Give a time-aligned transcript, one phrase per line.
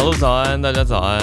[0.00, 1.20] 小鹿早安，大家早安。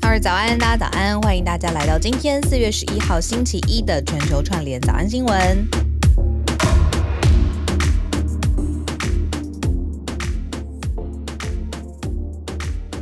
[0.00, 5.68] 二日早安，大家早安，欢迎大家来到今天四月十一号星期一的全球串联早安新闻。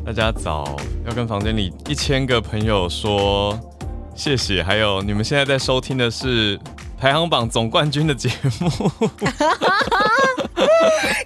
[0.04, 3.56] 大家早，要跟房间里一千个朋友说
[4.16, 6.58] 谢谢，还有你们现在在收听的是
[6.98, 8.28] 排行榜总冠军的节
[8.58, 8.68] 目。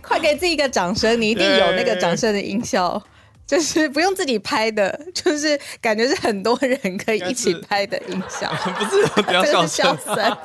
[0.03, 1.19] 快给自己一个掌声！
[1.19, 3.03] 你一定有那个掌声的音效，
[3.51, 8.49] 就是不用自己拍的，就是感觉是很多人可以一起拍的音效。
[8.79, 10.15] 不是，不要 笑声，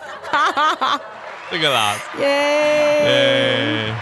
[1.52, 3.94] 这个啦，耶！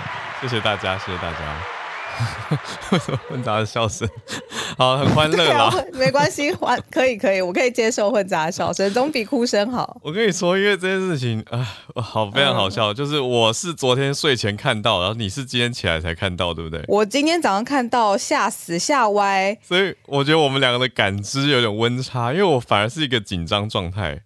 [0.42, 1.73] 谢谢大家，谢谢大家。
[2.92, 4.08] 为什么混杂的笑声？
[4.78, 5.72] 好，很欢乐啦。
[5.94, 9.98] 没关系，欢可以可以，我可以接受混杂的笑声，总比哭声好。
[10.02, 16.84] 我跟你说，因为这件事情啊，好非常好笑，嗯、就是我是昨天睡前看到，然后你是今天起来才看到，对不对？
[16.88, 19.58] 我今天早上看到，吓死吓歪。
[19.62, 24.22] 所以我觉得我们两个的感知有点温差，因为我反而是一个紧张状态。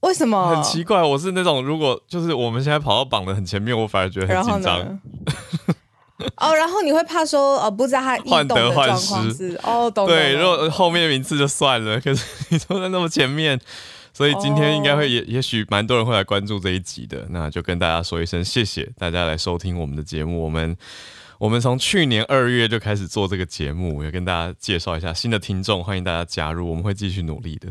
[0.00, 0.54] 为什么？
[0.56, 5.00] 很奇怪，我是那种如果就是我们现在跑到榜的很前面，我反而觉得很紧张。
[6.36, 10.06] 哦，然后你会怕说，呃，不知道他患得患失哦，懂。
[10.06, 13.58] 对，如果后面名次就算了，可是你坐在那么前面，
[14.12, 20.42] 所以今天应该会也、哦、也许蛮多人会来关注这一集的，那就跟大家说一声谢谢大家来收听我们的节目。
[20.42, 20.76] 我们
[21.38, 27.68] 我们从去年二月就开始做这个节目，也跟大家介绍一下新的听众，欢迎大家加入，我们会继续努力的。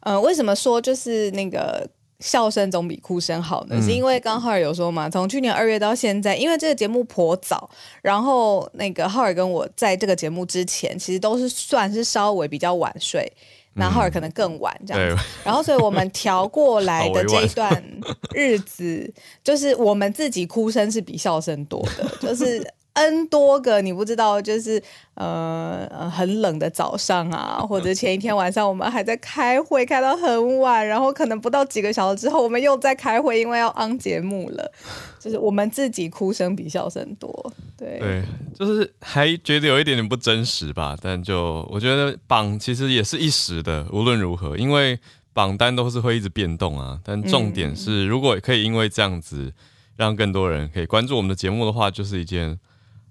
[0.00, 1.88] 呃，为什么说就是那个？
[2.20, 7.68] 笑声总比哭声好呢，是因为刚刚浩尔有说嘛，从去年二月到现在，因为这个节目颇早，
[8.02, 13.30] 然后那个浩尔跟我在这个节目之前，其实都是算是稍微比较晚睡，
[13.74, 15.16] 那浩尔可能更晚这样。
[15.16, 17.84] 子，然后所以我们调过来的 这一段
[18.32, 19.12] 日子，
[19.44, 22.66] 就是我们自己哭声是比笑声多的， 就是。
[22.96, 24.82] N 多个你不知道，就是
[25.16, 34.72] 呃呃很冷的早上啊， 或者前一天晚上我们还在开会，开到很晚，然后可能不到几个小时之后，我们又在开会，因为要 on 节目了。
[35.20, 38.22] 就是我们自己哭声比笑声多，对对，
[38.58, 40.96] 就是还觉得有一点点不真实吧。
[41.02, 44.98] 但就我觉得榜其实也是一时的，无论如何，因为
[45.34, 46.98] 榜单都是会一直变动啊。
[47.04, 49.52] 但重点是，如果可以因为这样子
[49.96, 52.58] 让更多人可以关注我们的节目的话，就是一件。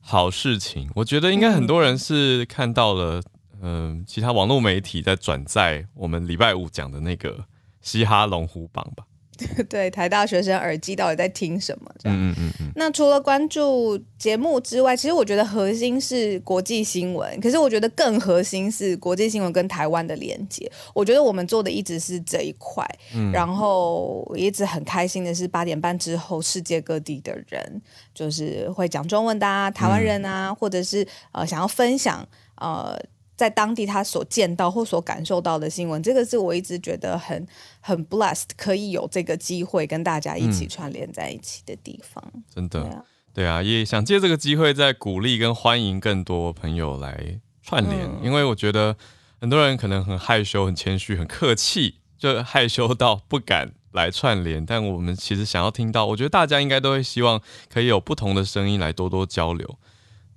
[0.07, 3.23] 好事情，我觉得应该很多人是看到了，
[3.59, 7.45] 嗯、其他网络媒体在转载我们礼拜五讲的那个
[7.81, 9.03] 嘻哈龙虎榜吧。
[9.69, 11.91] 对，台大学生耳机到底在听什么？
[11.99, 12.17] 这样。
[12.17, 12.71] 嗯嗯嗯。
[12.75, 17.39] 那除了关注节目之外，其实我觉得核心是国际新闻。
[17.41, 20.71] 可是我觉得更核心是国际新闻跟台湾的连接。
[20.93, 22.85] 我觉得我们做的一直是这一块。
[23.13, 23.31] 嗯。
[23.31, 27.81] 然后一直很开心的是，八点半之后，世界各地的人
[28.13, 32.97] 就是会讲中文的啊，台湾人啊，嗯、或者是呃想要分享呃。
[33.37, 37.45] 在当地他所见到或所感受到的新闻，这个是我一直觉得很
[37.87, 42.23] 很 blessed，可以有这个机会跟大家一起串联在一起的地方。
[42.33, 48.97] 嗯、真的对、啊，对啊，也想借这个机会再鼓励跟欢迎更多朋友来串联，嗯、因为我觉得
[49.39, 54.65] 很多人可能很害羞、很谦虚、很客气，就害羞到不敢来串联。
[54.65, 57.39] 但我们其实想要听到，我觉得大家应该都会希望
[57.71, 59.77] 可以有不同的声音来多多交流。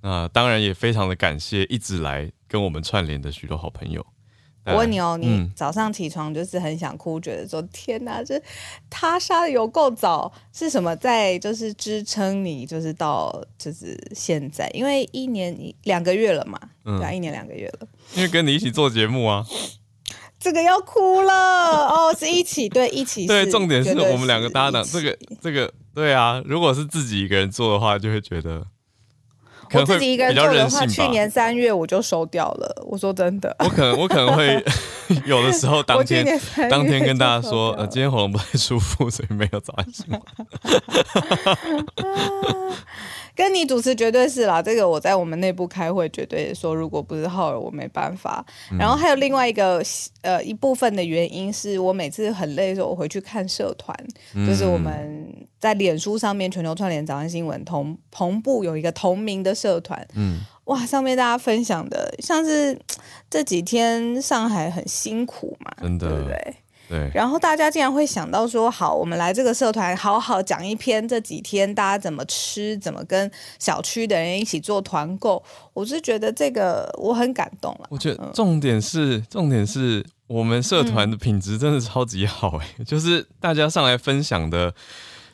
[0.01, 2.31] 那当然也非常的感谢一直来。
[2.51, 4.03] 跟我们串联的许多好朋友，
[4.71, 8.41] 我问你哦，你早上起床就是很想哭，嗯、觉得说天哪，这
[8.89, 19.45] 他杀的有够早，是什么在就是支撑你，就是到就是现在，因为一年两个月了嘛，嗯、对啊，一年两个月了，因为跟你一起做节目啊，
[20.39, 21.33] 这个要哭了
[21.87, 28.65] 哦，是一起对一起对，重点是我们两个搭档，这个这个对啊，如果是自己一个人做的话，就会觉得。
[29.73, 32.83] 我自己一个人做的话，去年三月我就收掉了。
[32.87, 34.63] 我说真的，我可能我可能会
[35.25, 36.25] 有的时候当天
[36.69, 40.21] 当天跟大家说，呃，今天喉咙不太舒服，所以没有早安新闻。
[43.39, 48.45] 跟你主持绝对是啦，这个我在我们内部开会绝对说，如果不是浩尔，我没办法。
[48.69, 49.81] 嗯、然后还有另外一个
[50.23, 53.97] 呃一部分的原因是我每次很累的时候，我回去看社团，
[54.35, 62.77] 嗯、就是我们在脸书上面全球串联早安新闻同同步有一个同名的社团，嗯，哇，上面大家分享的像是
[63.29, 66.55] 这几天上海很辛苦嘛，真的，对不对？
[66.89, 75.43] 对，然后大家竟然会想到说，好，我们来这个社团，好好讲一篇这几天大家怎么吃，怎么跟小区的人一起做团购。
[75.73, 77.87] 我是觉得这个我很感动了。
[77.91, 84.73] 我觉得重点是，嗯、重点是我们社团的品质真的超级好哎，嗯、 就是大家上来分享的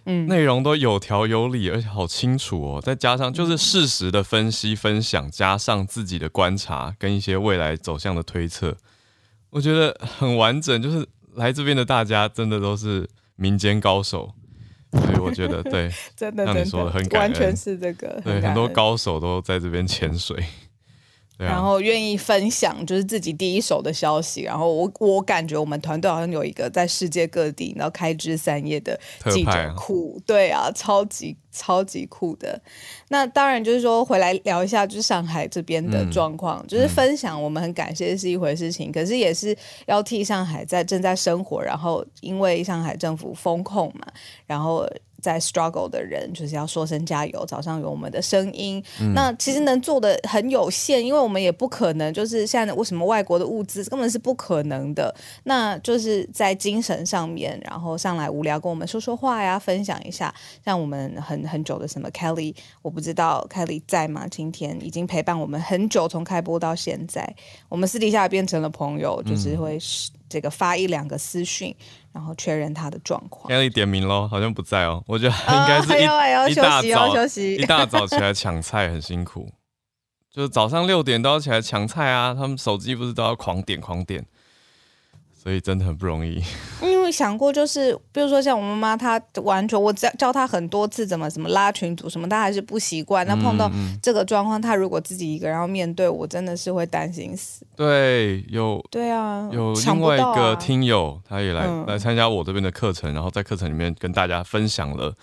[0.07, 2.81] 嗯，内容都有条有理，而且好清楚哦。
[2.81, 8.75] 再加上就是事实的分析分享，加上自己的观察跟一些未来走向的推测，
[9.49, 10.79] 我觉得很完整。
[10.79, 14.33] 就是来这边的大家真的都是民间高手，
[14.91, 20.43] 所以我觉得对， 真的，像你说的很感恩，完全是这个，对，很多高手都在这边潜水。
[21.37, 28.99] 啊、然后愿意分享就是自己第一手的消息，然后我我感觉我们团队好像有一个在世界各地然后开枝散叶的
[29.31, 32.61] 记者库，啊对啊，超级超级酷的。
[33.09, 39.55] 那当然就是说回来聊一下，就是上海这边的状况，嗯、就是分享我们很感谢是一回事情，嗯、可是也是
[39.87, 44.07] 要替上海在正在生活，然后因为上海政府封控嘛，
[44.45, 44.87] 然后。
[45.21, 47.45] 在 struggle 的人，就是要说声加油。
[47.45, 55.13] 早上有我们的声音，嗯、那其实能做的很有限，因为我们也不可能就是现在为什么外国的物资根本是不可能的。
[55.43, 60.33] 那就是在精神上面，然后上来无聊跟我们说说话呀，分享一下。
[60.63, 64.27] 像我们很很久的什么 Kelly，我不知道 Kelly 在吗？
[64.29, 67.35] 今天已经陪伴我们很久，从开播到现在，
[67.69, 69.77] 我们私底下也变成了朋友，就是会
[70.29, 71.75] 这个发一两个私讯。
[72.15, 73.53] 然后确认他的状况。
[73.53, 75.03] Kelly 点名喽，好像不在哦。
[75.05, 79.51] 我觉得应该是一、哦、一大早休息一大早起来抢菜很辛苦，
[80.31, 82.33] 就是早上六点都要起来抢菜啊。
[82.33, 84.25] 他们手机不是都要狂点狂点。
[85.45, 86.41] 所以真的很不容易。
[86.81, 93.23] 因为想过，就是比如说像我妈妈，她完全我教教她很多次怎么怎么拉群组什么，她还是不习惯。
[93.27, 93.69] 那碰到
[94.01, 97.63] 这个状况，她如果自己一个人要面对，我真的是会担心死。
[97.75, 105.13] 对，有对啊，有另外一个听友，他也来、嗯、来参加我这边的课程，然后在课程里面跟大家分享了，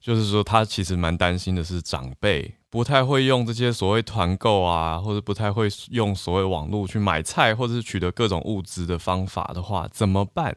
[0.00, 2.54] 就是说他其实蛮担心的是长辈。
[2.70, 10.56] 不太会用这些所谓团购啊，或者不太会用所谓网络去买菜，或者是取得各种物资的方法的话，怎么办？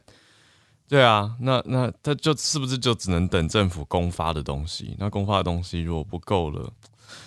[0.86, 4.94] 对啊，那那他就是不是就只能等政府公发的东西？
[4.98, 6.70] 那公发的东西如果不够了，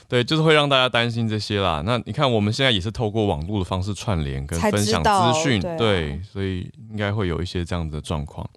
[0.08, 1.82] 对，就是会让大家担心这些啦。
[1.86, 8.48] 那你看我们现在也是透过网络的方式串联跟分享资讯，对，啊、对，所以应该会有一些这样子的状况。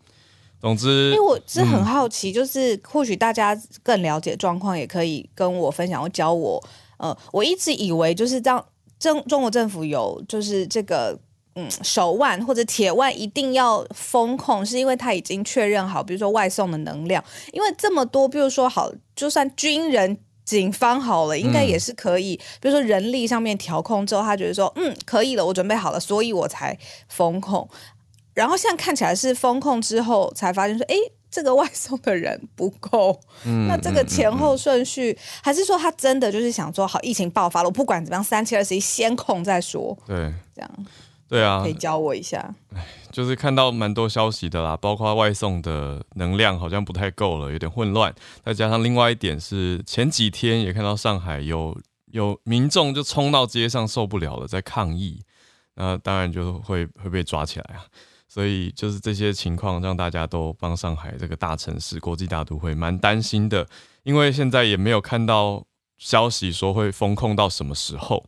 [0.60, 6.62] 总之，因为我是很好奇，就是或许大家更了解状况，也可以跟我分享或教我。
[6.98, 8.62] 呃，我一直以为就是这样，
[8.98, 11.18] 中中国政府有就是这个
[11.54, 26.78] 嗯手腕或者铁腕一定要封控，是因为他已经确认好，比如说外送的能量，因为这么多，比如说好，就算军人、警方好了，应该也是可以，比如说人力上面调控之后，他觉得说嗯可以了，我准备好了，所以我才
[27.08, 27.66] 封控。
[28.35, 30.94] 然后现在看起来是封控之后才发现说，哎，
[31.31, 33.21] 这个外送的人不够。
[33.44, 39.97] 嗯、那这个前后顺序，嗯嗯嗯、还是说他真的就是想说，好，疫情爆发了，我不管怎么样，三七二十一先控再说。
[40.06, 40.71] 对，这样。
[41.29, 42.53] 对啊，可以教我一下。
[43.12, 48.12] 就是看到蛮多消息的啦，包括外送的能量好像不太够了，有点混乱。
[48.44, 55.23] 再加上另外一点是，前几天也看到上海有有民众就冲到街上受不了了，在抗议。
[55.77, 57.87] 那当然就会会被抓起来啊。
[58.32, 63.67] 所以就是这些情况，让大家都帮上海这个大城市、国际大都会蛮担心的，
[64.05, 65.65] 因为现在也没有看到
[65.99, 68.25] 消息说会封控到什么时候，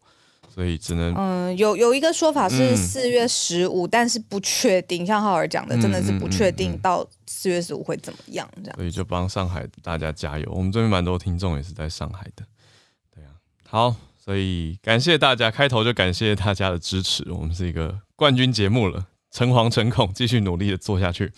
[0.52, 8.76] 所以只能嗯，有有一个说法是四月十五、嗯，但是不确定，像浩尔讲的，真的是不确定到四月十五会怎么样这样。
[8.76, 12.44] 所以就帮上海大家加油，我们这边蛮多听众也是在上海的，
[13.14, 13.30] 对啊，
[13.68, 19.06] 好，所以感谢大家，开头就感谢大家的支持，我们是一个冠军节目了。
[19.32, 21.32] 诚惶诚恐，继续努力的做下去。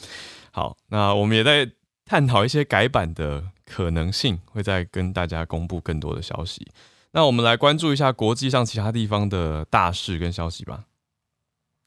[0.50, 1.70] 好，那我们也在
[2.04, 6.66] 探讨一些改版的可能性，会再跟大家公布更多的消息。
[7.12, 10.84] 那我们来关注一下国际上其他地方的大事跟消息吧。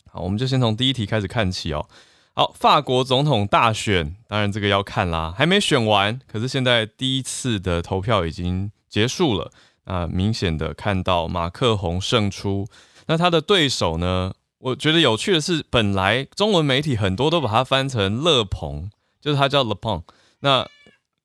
[0.09, 1.87] 好，我们就先从第一题开始看起哦。
[2.33, 9.51] 好，法国总统大选，当然这个要看啦，还没选完，可是现在第一次的投票已经结束了。
[9.83, 12.67] 啊，明显的看到马克宏胜出，
[13.05, 14.33] 那他的对手呢？
[14.67, 18.89] 我觉得有趣的是，本来中文媒体很多都把它翻成勒庞，
[19.21, 20.03] 就是它叫 Le Pen。
[20.41, 20.67] 那，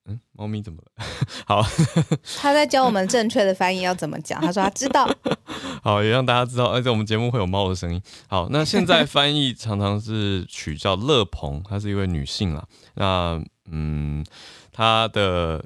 [0.05, 1.05] 嗯，猫咪怎么了？
[1.45, 1.67] 好，
[2.39, 4.41] 他在教我们正确的翻译要怎么讲。
[4.41, 5.11] 他说他知道。
[5.83, 8.01] 好，也让大家知道，而且我们节目会有猫的声音。
[8.29, 12.65] 好，那现在翻译常常是取叫勒庞，她是一位女性啦。
[12.95, 14.25] 那，嗯，
[14.71, 15.65] 她的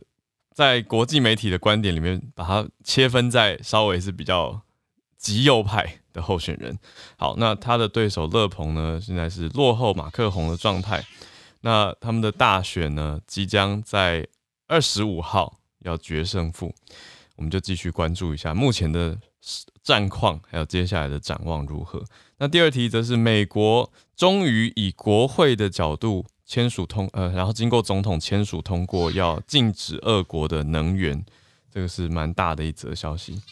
[0.54, 4.62] 在国际媒体的观点里面，把它切分在稍微是比较
[5.18, 6.76] 极右派的候选人，
[7.18, 11.04] 好，那他的对手勒鹏呢，现在是落后马克宏的状态。
[11.61, 14.26] 那他们的大选呢，即将在
[14.66, 16.75] 二十五号要决胜负，
[17.37, 19.18] 我们就继续关注一下目前的
[19.82, 22.02] 战况，还有接下来的展望如何。
[22.38, 31.25] 那第二题则是美国终于以国会的角度签署通呃，然后经过总统签署通过，要禁止俄国的能源，
[31.70, 33.42] 这个是蛮大的一则消息。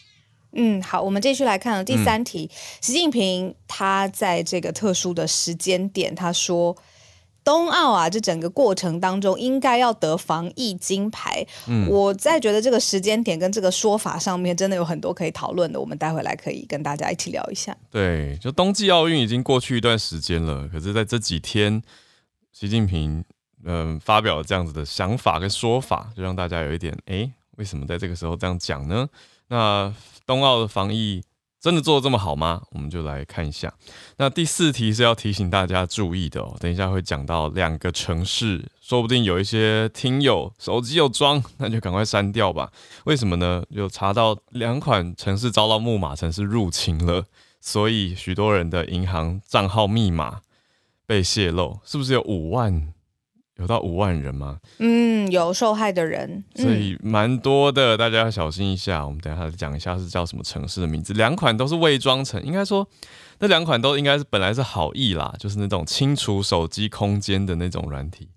[0.55, 2.49] 嗯，好，我们继续来看第三题。
[2.51, 6.75] 嗯、习近平他在这个特殊的时间点，他说。
[7.45, 11.45] 冬奥啊，这整个过程当中应该要得防疫金牌。
[11.67, 15.79] 嗯，我在觉得这个时间点跟这个说法上面，真的有很多可以讨论的。
[15.79, 17.77] 我们待会来可以跟大家一起聊一下。
[17.91, 21.79] 对，就冬季奥运已经过去一段时间了，可是在这几天，
[22.51, 23.23] 习近平
[23.63, 29.07] 嗯、呃、发表了这样子的想法跟说法，就让大家有一点哎，为什么在这个时候这样讲呢？
[29.49, 29.93] 那
[30.25, 31.23] 冬奥的防疫。
[31.61, 32.61] 真的做得这么好吗？
[32.73, 33.73] 我们就来看一下。
[34.17, 36.55] 那第四题是要提醒大家注意的哦。
[36.59, 42.71] 等一下会讲到两个城市，说不定有一些听友手机有装，那就赶快删掉吧。
[43.05, 43.63] 为什么呢？
[43.69, 47.25] 有查到两款城市遭到木马程式入侵了，
[47.59, 50.41] 所以许多人的银行账号密码
[51.07, 52.93] 被泄露，是不是有五万？
[53.57, 54.59] 有到五万人吗？
[54.79, 59.05] 嗯，有受害的人，所以蛮多的，大家要小心一下。
[59.05, 61.13] 我们等一下讲一下是叫什么城市的名字。
[61.13, 62.85] 两款都是伪装成，应该说
[63.39, 68.27] 那两款都应该是本来是好意啦，就是那种清除手机空间的那种软体。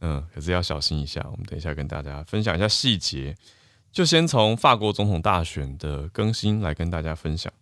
[0.00, 1.24] 嗯，可是要小心一下。
[1.30, 3.36] 我们等一下跟大家分享一下细节，
[3.92, 7.52] 就先从法国总统大选的更新来跟大家分享。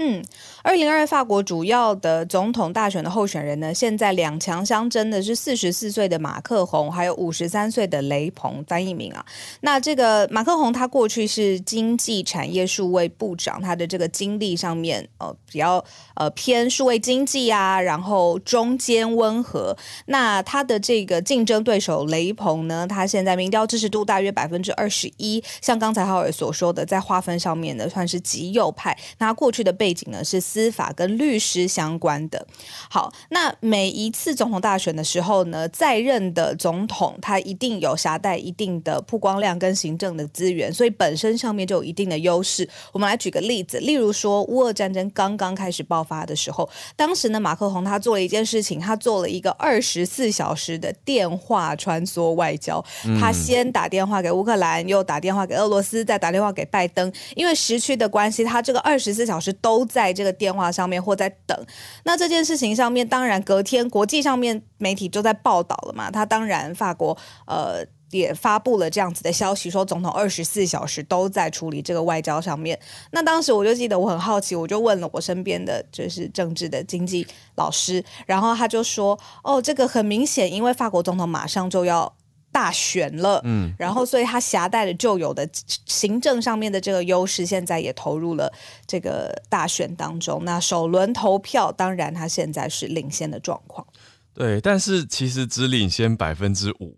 [0.00, 0.24] 嗯，
[0.62, 9.26] 二零二二法国主要的总统大选的候选人呢，现在两强相争的是四十四岁的马克宏，还有五十三岁的雷鹏，翻译名啊。
[9.62, 19.76] 那这个马克宏他过去是经济产业数位部长，他的这个经历上面呃比较呃偏数位经济啊，然后中间温和。
[20.06, 28.96] 那他的这个竞争对手雷鹏呢，他现在民调支持度大约百分之二十一，像刚才浩尔所说的，在划分上面呢算是极右派。
[29.18, 32.46] 那过去的背背景呢是司法跟律师相关的。
[32.90, 42.68] 好，那每一次总统大选的时候呢，在任的总统他一定有携带一定的曝光量跟行政的资源，所以本身上面就有一定的优势。
[42.92, 52.84] 我们来举个例子，例如说乌俄战争刚刚开始爆发的时候，当时呢马克宏他做了一件事情，他做了一个二十四小时的电话穿梭外交。
[53.18, 57.10] 他先打电话给乌克兰，又打电话给俄罗斯，再打电话给拜登。
[57.34, 59.77] 因为时区的关系，他这个二十四小时都。
[59.78, 61.56] 都在这个电话上面或在等，
[62.02, 66.10] 那这件事情上面，当然隔天国际上面媒体就在报道了嘛。
[66.10, 67.16] 他当然法国
[67.46, 72.76] 呃也发布了这样子的消息，说总统二十四小时都在处理这个外交上面。
[73.12, 82.12] 那当时我就记得我很好奇，我就问了我身边的就是政治的经济老师，然后他就说：“哦，这个很明显，因为法国总统马上就要。”
[82.50, 85.48] 大选了，嗯，然后所以他携带了旧有的
[85.86, 88.52] 行政上面的这个优势，现在也投入了
[88.86, 90.44] 这个大选当中。
[90.44, 93.86] 那首轮投票，当然他现在是领先的状况。
[94.32, 96.96] 对，但是其实只领先百分之五，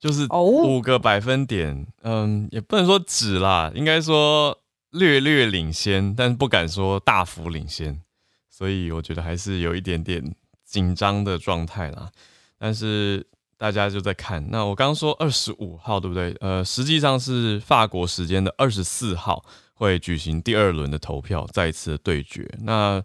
[0.00, 4.58] 就是五个百分点，哦、嗯，也不能说只啦，应该说
[4.90, 8.00] 略略领先，但是不敢说大幅领先。
[8.48, 12.10] 所以我觉得还是有一点点紧张的状态啦，
[12.58, 13.26] 但是。
[13.64, 16.36] 大家就在看，那我刚刚说二十五号对不对？
[16.40, 19.42] 呃，实际上是法国时间的二十四号
[19.72, 22.46] 会举行第二轮的投票，再一次的对决。
[22.60, 23.02] 那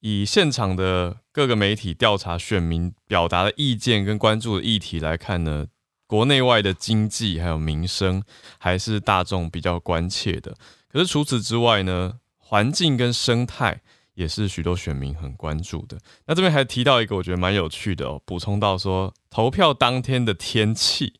[0.00, 5.66] 以现场的各个媒体调查选民表达的意见跟关注的议题来看呢，
[6.06, 8.22] 国内外的经济还有民生
[8.56, 10.54] 还是大众比较关切的。
[10.90, 13.82] 可是除此之外呢，环境跟生态。
[14.18, 15.96] 也是许多选民很关注的。
[16.26, 21.12] 那这边还提到一个我觉得蛮有趣的哦，补充到说投票当天的天气，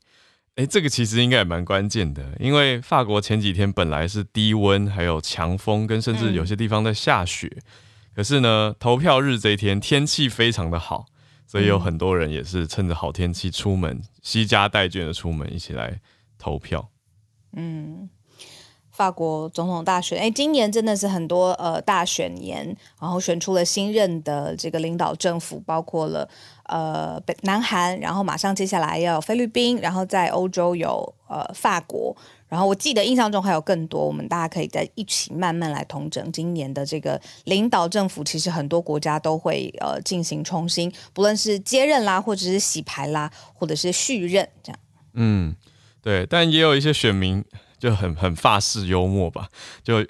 [0.57, 7.47] 诶，这个其实应该也蛮关键的，因为法国前几天本来是低温，还有强风，跟甚至有些地方在下雪。
[7.47, 7.63] 嗯、
[8.17, 11.07] 可是呢，投票日这一天天气非常的好，
[11.47, 16.01] 所以有很多人也是趁着好天气出门，携家带眷的出门一起来
[16.37, 16.91] 投票。
[17.57, 18.11] 嗯。
[18.99, 22.67] 法国总统大选，哎，今年真的是很多呃大选年，
[23.01, 26.29] 然后选出了新任的这个领导政府，包括了
[26.65, 32.13] 呃北南韩，然后马上接下来要有菲律宾，然后在欧洲有呃法国，
[32.49, 38.25] 然后我记得印象中还有更多，我们大家可以再一起慢慢来统整今年的这个领导政府。
[38.25, 44.79] 其实很多国家都会呃进行重新，不论是接任啦，或者是洗牌啦，或者是续任这样。
[45.15, 45.55] 嗯，
[46.03, 47.45] 对，但也有一些选民。
[47.79, 49.49] 就很很法式幽默吧，
[49.83, 50.01] 就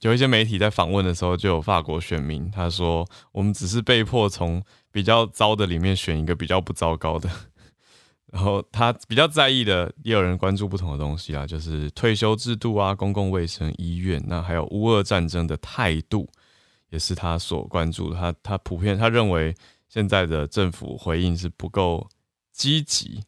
[0.00, 7.30] 有一些媒体在访问的时候，就有法国选民他说：“我们只是被迫从比较糟的里面选一个比较不糟糕的。
[8.32, 16.28] ”然后他比较在意的，也有人关注不同的东西啊，就是退休制度啊、公共卫生、医院，那还有乌俄战争的态度，
[16.90, 18.16] 也是他所关注的。
[18.18, 19.54] 他他普遍他认为
[19.88, 22.08] 现在的政府回应是不够
[22.52, 23.22] 积极。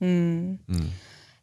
[0.00, 0.92] 嗯嗯。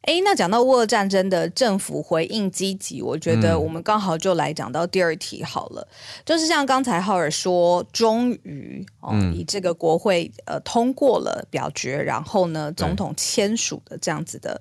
[0.02, 5.88] 哎，那讲到乌俄战争的政府回应积极，我觉得我们刚好就来讲到第二题好了。
[5.92, 14.60] 嗯、就是像刚才浩尔说，终于哦，嗯、以这个国会呃通过了表决，然后呢，总统签署的这样子的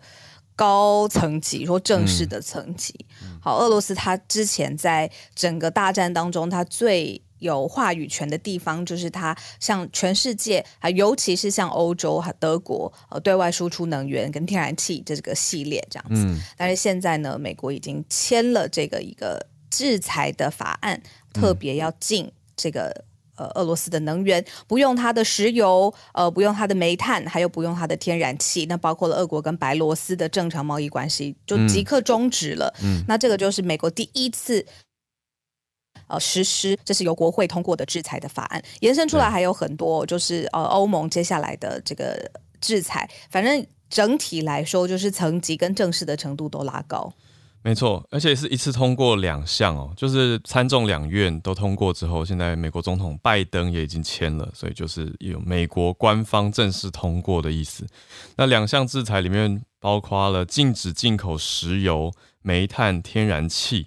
[0.55, 2.95] 高层级说正式的层级。
[3.23, 16.23] 嗯、好，俄罗斯他之前在整个大战当中，他最有话语权的地方，就是它向全世界，啊尤其是向欧洲和德国，呃，对外输出能源跟天然气这个系列这样子。
[16.25, 23.05] 嗯、但是现在呢，美国已经签了这个一个制裁的法案，特别要禁这个
[23.37, 28.67] 呃俄罗斯的能源，不用它的石油，呃，不用它的煤炭，还有不用它的天然气。
[28.67, 32.75] 那包括了俄国跟白罗斯的正常贸易关系，就即刻终止了。
[32.83, 34.67] 嗯、那这个就是美国第一次。
[36.11, 47.13] 呃，实施这是由国会通过的制裁的法案，延伸出来还有很多，就是呃，欧盟接下来的这个制裁，反正整体来说，就是层级跟正式的程度都拉高。
[47.63, 57.87] 没错，而且是一次通过两项哦，就是参众两院都通过之后，现在美国总统拜登也已经签了，所以就是有美国官方正式通过的意思。
[58.37, 63.87] 那两项制裁里面包括了禁止进口石油、煤炭、天然气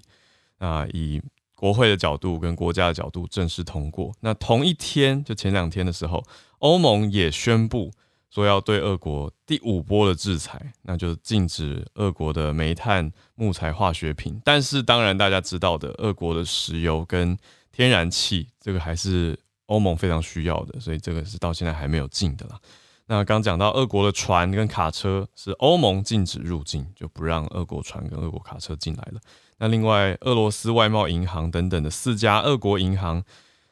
[0.60, 1.20] 啊，以
[1.64, 4.14] 国会的角度跟国家的角度正式通过。
[4.20, 6.22] 那同一天，就前两天的时候，
[6.60, 7.90] 欧盟也宣布
[8.30, 14.42] 说要对俄国第五波的制裁，那就是禁止俄国的煤炭、木材、化学品。
[14.44, 17.38] 但是，当然大家知道的，俄国的石油跟
[17.72, 22.60] 天然气，这个还是欧盟非常需要的，所以这个是到现在还没有禁的啦。
[23.06, 29.22] 那刚讲到俄国的船跟卡车是欧盟禁止入境，就不让俄国船跟俄国卡车进来了。
[29.64, 33.24] 那另外，俄罗斯外贸银行等等的四家俄国银行，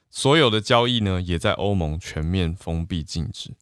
[0.09, 3.53] 所有的交易呢，也在欧盟全面封闭禁止，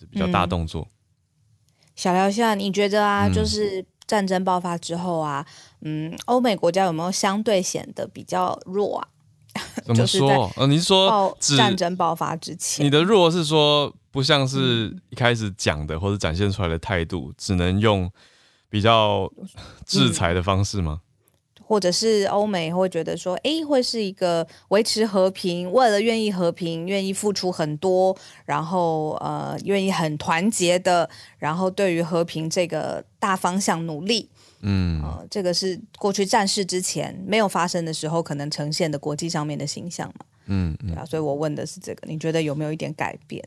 [0.00, 0.88] 是比较大动作。
[0.88, 5.46] 嗯、小聊一下，你觉得啊，就是战争爆发之后啊，
[5.82, 9.08] 嗯，欧美国家有没有相对显得比较弱啊？
[9.84, 10.50] 怎么说？
[10.56, 18.10] 呃，你是说战争爆发之前，你的弱是说不像是一开始讲的或者展现出来的态度，只能用
[18.70, 19.30] 比较
[19.84, 21.00] 制裁的方式吗？
[21.02, 21.04] 嗯
[21.66, 34.28] 或者是欧美会觉得说，诶，会是一个维持和平，为了愿意和平，愿意付出很多，然后呃，愿意很团结的，然后对于和平这个大方向努力，
[34.60, 43.42] 嗯，呃，这个是过去战事之前没有发生的时候可能呈现的国际上面的形象嘛，嗯，嗯，对啊，所以我问的是这个，你觉得有没有一点改变？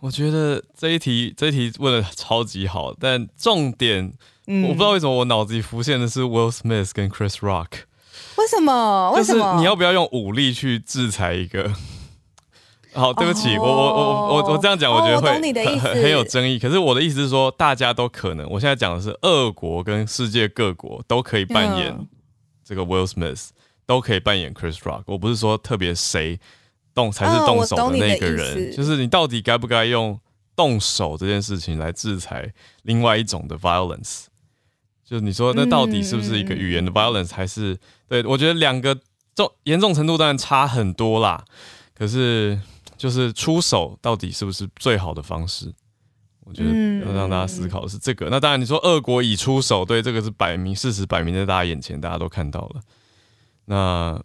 [0.00, 4.12] 我觉得这一题这一题问的超级好，但重点。
[4.48, 7.66] 嗯、我不知道为什么我脑子里浮现的是 Will Smith 跟 Chris Rock，
[8.36, 9.10] 为什么？
[9.16, 9.44] 为什么？
[9.44, 11.72] 就是你要不要用武力去制裁一个？
[12.94, 16.60] 好，对不起，哦、我我我我我这样讲，我觉得会很有争议。
[16.60, 18.48] 可是我的意思是说，大家都可能。
[18.48, 22.06] 我现在讲的是，俄国跟世界各国都可以扮演
[22.64, 23.52] 这个 Will Smith，、嗯、
[23.84, 25.02] 都可以扮演 Chris Rock。
[25.06, 26.38] 我不是说特别谁
[26.96, 30.18] 动才是动手的那个人，哦、就是你到底该不该用
[30.56, 34.24] 动手这件事情来制裁另外一种的 violence。
[35.04, 37.78] 就是你说，那到底是不是一个语言的 violence，还是、嗯、
[38.08, 38.24] 对？
[38.24, 38.98] 我觉得两个
[39.36, 41.44] 重严重程度当然差很多啦。
[41.94, 42.58] 可是，
[42.96, 45.72] 就是出手到底是不是最好的方式？
[46.44, 46.70] 我觉得
[47.06, 48.26] 要让大家思考的是这个。
[48.26, 52.80] 嗯、那当然，你说俄国已出手，对，这个是摆明事实摆明在大家眼前，大家都看到了。
[53.66, 54.20] 那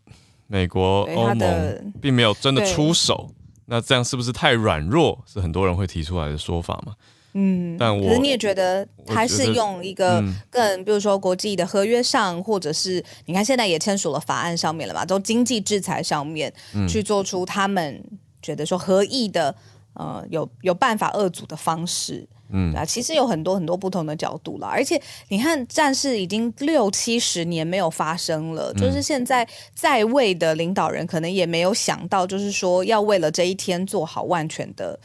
[0.52, 3.30] 美国、欧盟并没有真的出手，
[3.68, 5.24] 那这样是不是太软弱？
[5.26, 6.94] 是很多人会提出来的说法嘛？
[7.34, 16.54] 嗯，但我可是你也觉得还是用一个更，比如说国际的合约上，或者是你看现在也签署了法案上面了嘛，都经济制裁上面
[16.90, 18.04] 去做出他们
[18.42, 19.56] 觉得说合意的，
[19.94, 35.00] 呃，有有办法遏阻的方式，嗯，啊，其实有很多很多不同的角度啦，而且你看战事已经六七十年没有发生了，就是现在在位的领导人可能也没有想到，就是说要为了这一天做好万全的。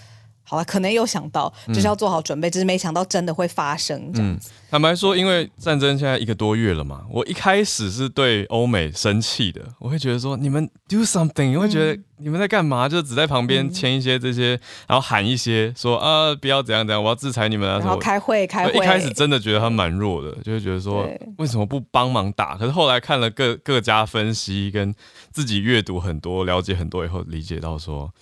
[0.48, 4.48] 好了，可能有想到，就是要做好准备，嗯、只是没想到真的会发生这样子。
[4.48, 12.88] 嗯、坦白说，因为战争现在一个多月了嘛，我一开始是对欧美生气的，我会觉得说你们 do something，我会觉得你们在干嘛？
[12.88, 17.80] 就只在旁边签一些这些，嗯、然后喊一些说啊不要怎样怎样，我要制裁你们啊。
[17.80, 18.72] 然后开会开会。
[18.72, 22.56] 一开始真的觉得他蛮弱的，就会觉得说为什么不帮忙打？
[22.56, 24.94] 可是后来看了各各家分析，跟
[25.32, 28.12] 自己阅读很多、了解很多以后，理解到说。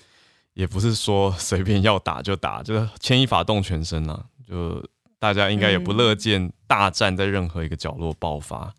[0.54, 4.24] 也不是说随便要打就打，就是牵一发动全身啊。
[4.48, 4.82] 就
[5.18, 8.74] 大家应该也不乐见大战在任何一个角落爆发。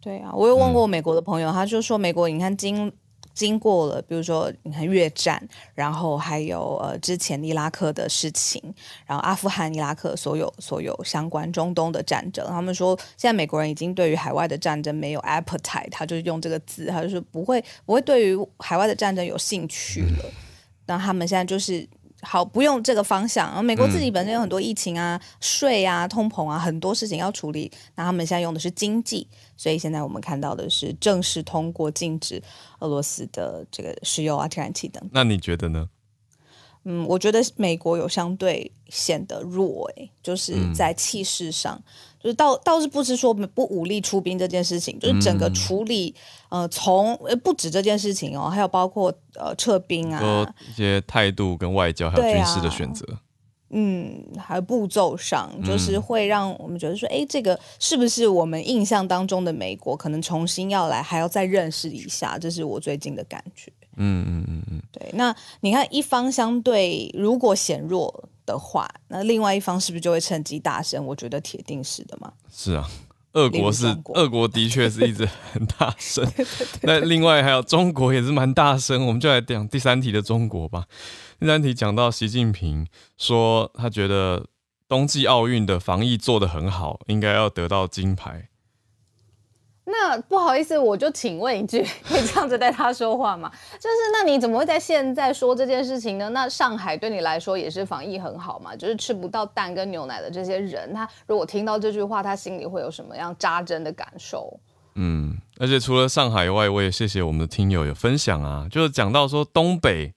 [0.00, 2.90] 对啊，我有问过美国的朋友，他就说美国，你看经
[3.34, 8.62] 经过了，比如说你看越战，然后还有呃之前伊拉克的事情，
[9.06, 20.24] 然后阿富汗、伊拉克所有所有相关中东的战争，他们说现在美国人已经对于海外的战争没有 appetite，他就用这个字，他就说不会不会对于海外的战争有兴趣了。
[20.88, 21.88] 那、嗯、他们现在就是。
[22.22, 23.46] 好，不用这个方向。
[23.46, 27.70] 然后美国自己本身有很多疫情啊、税、嗯、啊、通膨啊，很多事情要处理。
[27.94, 29.24] 那他们现在用的是经济，
[29.56, 32.42] 所以现在我们看到的是正式通过禁止
[32.80, 35.00] 俄罗斯的这个石油啊、天然气等。
[35.12, 35.88] 那你觉得呢？
[36.88, 41.76] 嗯，我觉得美国有相对显得弱，诶，就是在气势上。
[41.76, 46.12] 嗯就是倒倒是不是说不武力出兵这件事情，就是整个处理，
[46.48, 53.22] 嗯、呃，从呃不止这件事情哦，还有包括呃撤兵啊，一些态度跟外交还有军事的选择，啊，
[53.70, 63.72] 嗯，还有步骤上，就是会让我们觉得说，哎，这个是不是我们印象当中的美国，可能重新要来，还要再认识一下，这是我最近的感觉。
[63.98, 68.28] 嗯嗯嗯嗯，对，那你看一方相对如果显弱。
[68.48, 71.04] 的话，那另外一方是不是就会趁机大声？
[71.04, 72.32] 我觉得铁定是的嘛。
[72.50, 72.88] 是啊，
[73.34, 76.26] 俄国是俄国的确是一直很大声。
[76.80, 79.04] 那另外还有中国也是蛮大声。
[79.04, 80.86] 我们就来讲第三题的中国吧。
[81.38, 82.86] 第三题讲到习近平
[83.18, 84.46] 说，他觉得
[84.88, 88.48] 冬季奥运的防疫做得很好，应该要得到金牌。
[89.90, 93.50] 那不好意思，我就请问一句， 可以这样子带他说话吗？
[93.80, 96.28] 就是那你怎么会在现在说这件事情呢？
[96.28, 98.76] 那上海对你来说也是防疫很好嘛？
[98.76, 104.60] 就是吃不到蛋跟牛奶的这些人，他如果听到这句话，他心里会有什么样扎针的感受？
[104.94, 110.12] 嗯，而且除了上海以外，我也谢谢我们的听友有分享啊，就是讲到说东北，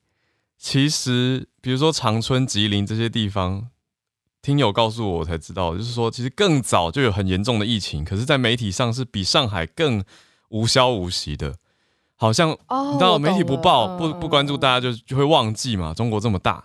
[0.58, 3.68] 其实比如说长春、吉林这些地方。
[4.42, 10.02] 听友告诉我，我才知道，就是说，其实更早就有很严重的疫情，可是，在媒体上是比上海更
[10.48, 11.54] 无消无息的，
[12.16, 15.94] 好像、哦、你知道，媒体不报、不不关注，大家就就会忘记嘛。
[15.94, 16.64] 中国这么大，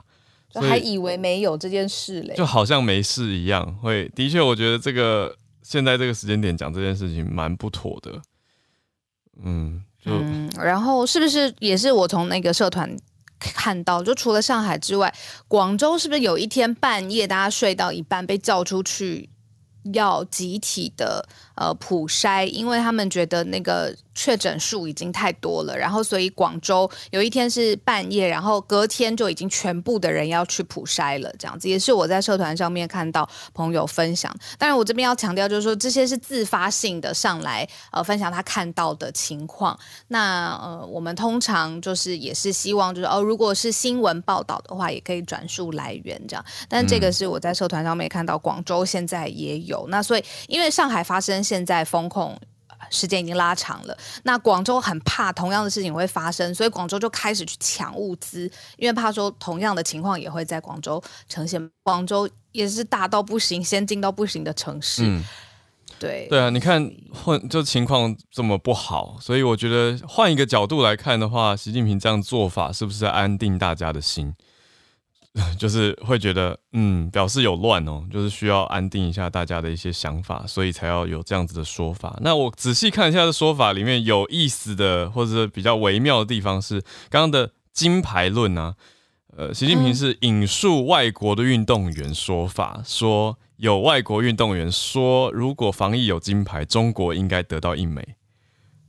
[0.49, 3.75] 就还以为没有这件事嘞，就好像没事一样。
[3.75, 8.19] 会，的确，我觉得这个现在这个时间点讲这件事情蛮不妥的。
[9.43, 12.97] 嗯，就嗯，然后是不是也是我从那个社团？
[13.39, 15.13] 看到，就除了上海之外，
[15.47, 19.29] 广州是不是有一天半夜大家睡到一半被叫出去，
[19.93, 23.95] 要集体的呃普筛，因为他们觉得那个。
[24.17, 34.35] 确诊数已经太多了，然后所以广州有一天是半夜，然后隔天就已经全部的人要去普筛了，这样子也是我在社团上面看到朋友分享。
[34.57, 39.77] 当然我这边要强调就是说，这些是自发性的上来呃分享他看到的情况。
[40.07, 46.43] 那呃我们通常就是也是希望就是哦，如果是新闻报道的话，也可以转述来源这样。
[46.67, 49.85] 但这个是我在社团上面看到广州现在也有。
[49.89, 52.35] 那所以因为上海发生现在封控。
[52.89, 61.57] 时间已经拉长了，那广州很怕同样的事情会发生，所以广州就开始去抢物资，因为怕说同样的情况也会在广州呈现。
[61.83, 65.23] 广州也是大到不行、先进到不行的城市，嗯、
[65.97, 74.33] 对对啊，你看换就情况这么不好，所以我觉得换一个角度来看的话，习近平这样做法是不是在安定大家的心？
[75.57, 82.17] 就是会觉得，嗯，表示有乱哦，就是需要安定一下大家的一些想法，所以才要有这样子的说法。
[82.21, 88.75] 那我仔细看一下这说法里面有意思的，或者是比较微妙的地方是，刚刚的金牌论啊，
[89.35, 98.16] 呃，习近平是引述外国的运动员说法，说有外国运动员说，如果防疫有金牌，中国应该得到一枚。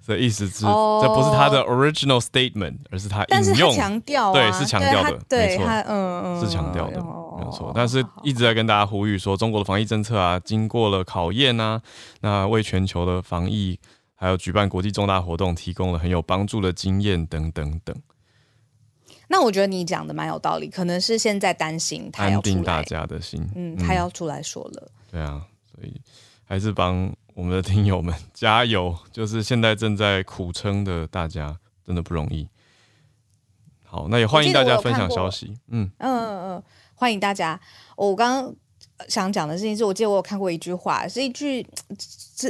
[0.09, 7.71] 的意思是，哦、这不是他的 original statement，而是他引用，强调、啊，对，是强调的，对，没错，嗯嗯，是强调的，哦、没有错。
[7.75, 11.81] 但是一直在跟大家呼吁说，中国的防疫政策啊，经过了考验啊，
[12.23, 13.79] 那为全球的防疫
[14.15, 17.95] 还有举办国际重大活动提供了很有帮助的经验等等等。
[19.29, 25.43] 那我觉得你讲的蛮有道理，可能是现在担心他要安定大家的心，嗯，他要出来说了，嗯、对啊，
[25.75, 26.01] 所以
[26.47, 27.15] 还是帮。
[27.39, 28.99] 我们的听友们 加油！
[29.13, 32.49] 就是现在正在苦撑的大家，真的不容易。
[33.85, 35.57] 好，那也欢迎大家分享消息。
[35.69, 36.63] 嗯嗯嗯嗯，
[36.97, 37.59] 欢迎大家。
[37.95, 38.53] 我刚刚
[39.09, 41.65] 想讲的事情是，我记得我有看过一句话，是一句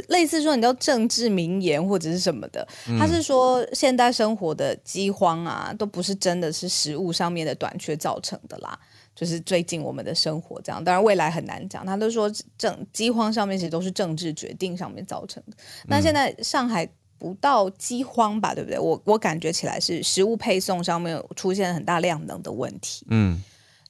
[0.07, 2.67] 类似说你叫政治名言或者是什么的。
[2.97, 8.79] 他是说，现代生活的饥荒啊，都不是真的是食物上面的短缺造成的啦。
[9.19, 11.85] 就是最近我们的生活这样，当然未来很难讲。
[11.85, 15.57] 他都说政饥荒上面其实都是政治决定上面造成的。
[15.87, 18.79] 那现在上海不到饥荒吧，对不对？
[18.79, 23.05] 我我感觉起来是食物配送上面出现很大量能的问题。
[23.09, 23.43] 嗯，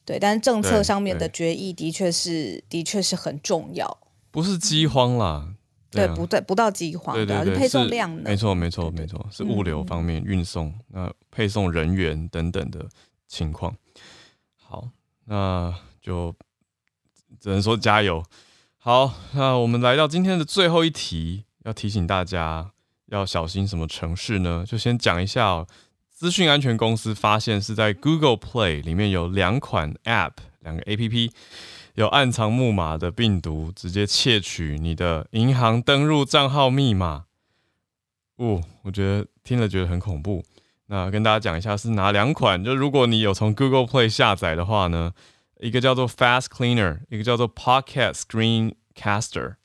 [0.04, 0.18] 对。
[0.18, 4.00] 但是政策上面的决议的确是的确是很重要。
[4.32, 5.48] 不是饥荒啦，
[5.92, 12.88] 对，不对，不到饥荒，对对对，是配送量的，没错没错没错，是物流方面运送，那配送人员等等的
[13.28, 13.76] 情况。
[14.56, 14.88] 好，
[15.30, 16.36] 那就
[17.39, 18.24] 只能说加油。
[18.80, 22.72] 好，那我们来到今天的最后一题，要提醒大家
[23.06, 24.65] 要小心什么城市呢？
[24.68, 25.68] 就先讲一下哦。
[26.10, 31.32] 资讯安全公司发现是在 Google Play 里面有两款 App，两个 APP。
[31.94, 37.26] 有暗藏木马的病毒直接窃取你的银行登录账号密码，
[38.38, 40.44] 哦，我觉得听了觉得很恐怖。
[40.91, 45.13] 那跟大家讲一下是哪两款，就如果你有从 Google Play 下载的话呢，
[45.60, 49.58] 一个叫做 Fast Cleaner，一个叫做 Pocket Screencaster。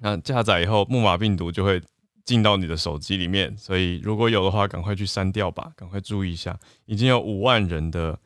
[0.00, 1.82] 那下载以后，木马病毒就会
[2.24, 8.16] 进到你的手机里面，所以如果有的话，赶快去删掉吧，赶快注意一下，已经有五万人的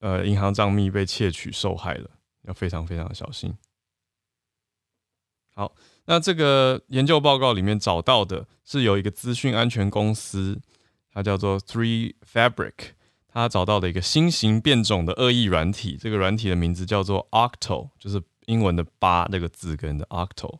[0.00, 2.10] 呃银行账密被窃取受害了。
[2.42, 3.54] 要非常非常小心。
[5.54, 5.74] 好，
[6.04, 10.60] 那这个研究报告里面找到的是有一个资讯安全公司，
[11.16, 12.90] 它叫做 Three Fabric，
[13.32, 20.58] 它找到了一个新型变种的恶意软体，这个软体的名字叫做 Octo，就是英文的八那个字根的 Octo。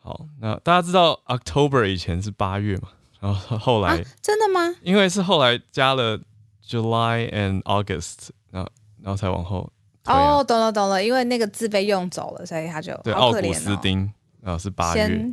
[0.00, 2.88] 好，那大家知道 October 以前是八月嘛？
[3.20, 4.74] 然后后来、啊、真的吗？
[4.82, 6.18] 因为是后来加了
[6.66, 8.68] July and August，然后
[9.00, 9.70] 然后才往后。
[10.06, 13.12] 哦，oh, 懂了懂了，因为那个字被用走了，所以他就对。
[13.12, 14.12] 奥古斯丁
[14.42, 15.32] 啊，是八月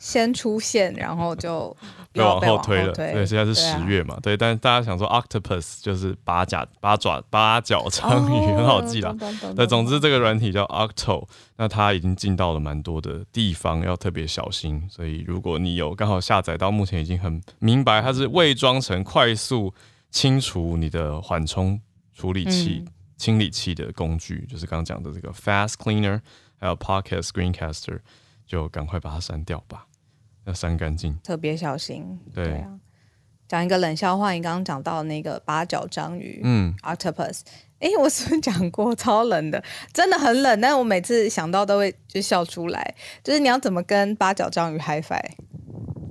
[0.00, 1.76] 先先出现，然后就
[2.12, 2.92] 被往后推了。
[2.92, 4.36] 对，现在是十月嘛，对。
[4.36, 9.14] 但是大家想说，octopus 就是八甲八爪八角章鱼，很好记啦。
[9.54, 14.88] 对，总之这个软体叫 Octo，那它已经进到了蛮多的地方，要特别小心。
[14.90, 19.72] 所以如果你有刚好下载到，目前已经很明白，它是伪装成快速
[20.10, 21.80] 清除你的缓冲
[22.14, 22.82] 处理器。
[22.86, 26.22] 嗯清理器的工具就是刚刚讲的这个 Fast Cleaner，
[26.58, 27.98] 还有 Pocket Screencaster，
[28.46, 29.84] 就赶快把它删掉吧，
[30.46, 32.18] 要删干净，特别小心。
[32.34, 32.68] 对，对啊，
[33.48, 37.40] 讲一个冷笑话，你刚刚讲到那个八角章鱼，嗯，Octopus，
[37.78, 39.62] 哎，我是不是讲过超冷的？
[39.92, 42.94] 真的很冷，但是我每次想到都会就笑出来。
[43.22, 45.30] 就是你要怎么跟八角章鱼 High Five？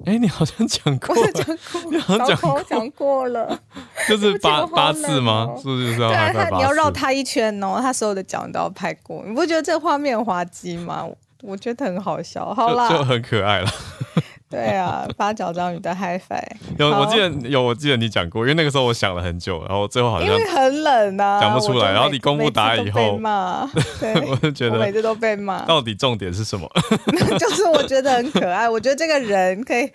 [0.06, 3.60] 哎，你好像讲过，我讲过，你好像讲过了，
[4.08, 5.54] 就是八八次吗？
[5.58, 6.50] 是不是要拍拍？
[6.52, 11.08] 你要绕他一圈哦，他所有的脚你都要拍过，你不觉得这画面滑稽吗？
[11.41, 13.69] 我觉得很好笑，好啦，就很可爱了。
[14.49, 21.91] 对啊，八角章鱼的 High Five 有，我记得有，我记得你讲过，因为那个时候我想了很久，然后最后好像因为很冷啊，讲不出来。
[21.91, 25.62] 然后你公布答案以后， 我就觉得每次都被骂。
[25.65, 26.67] 到底重点是什么？
[27.38, 29.88] 就是我觉得很可爱，我觉得这个人可以，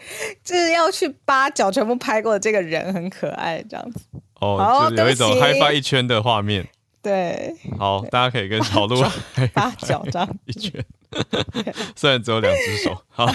[0.45, 4.05] 就是要去八角全部拍过的这个人很可爱，这样子。
[4.41, 6.69] 哦，就有一种 High Five 一圈的画面。
[7.03, 9.03] 对，好，大家可以跟小鹿
[9.53, 10.73] 八角章一圈。
[11.97, 13.27] 虽然只有两只手， 好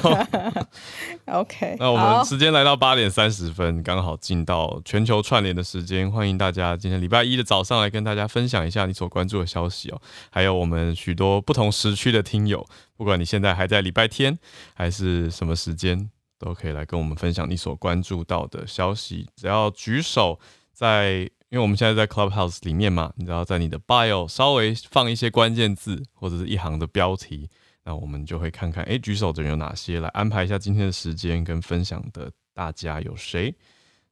[1.25, 1.75] ，OK。
[1.79, 6.11] 那我们时间来到八点三十分，刚好进到全球串联的时间。
[6.11, 10.01] 欢迎大家今天礼拜一的早上来跟大家分享一下你所关注的消息哦。
[10.29, 12.65] 还有我们许多不同时区的听友，
[12.97, 14.37] 不管你现在还在礼拜天
[14.73, 19.27] 还是什么时间，都可以来跟我们分享你所关注到的消息。
[19.35, 20.39] 只要举手
[20.73, 21.29] 在。
[21.51, 27.49] 因为我们现在在 Clubhouse 里面嘛，你知道在你的 Bio 稍微放一些关键字或者是一行的标题，
[27.89, 33.51] 那我们就会看看，哎，举手的人有哪些，来安排一下今天的时间跟分享的大家有谁，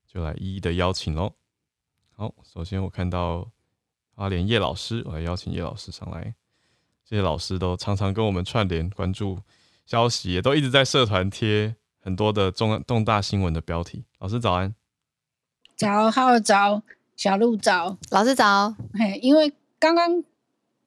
[0.08, 1.32] 就来一一的邀请喽。
[2.16, 3.48] 好，首先我看到
[4.16, 6.34] 阿莲叶老师，我来邀请叶老师上来。
[7.06, 9.40] 这些老师都常常跟我们串联关注
[9.86, 14.06] 消息，也都一直在社团贴很多的重重大新闻的标题。
[14.18, 14.74] 老师早安，
[15.76, 16.82] 早，好早。
[17.16, 18.76] 小鹿早，老师早。
[18.96, 20.24] 嘿，因为刚刚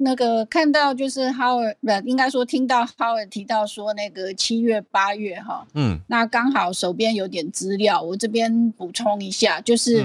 [0.02, 9.98] 那个看到就是哈尔，不应该说听到哈尔提到说那个七月八月哈，嗯，那刚好手边有点资料，我这边补充一下，就是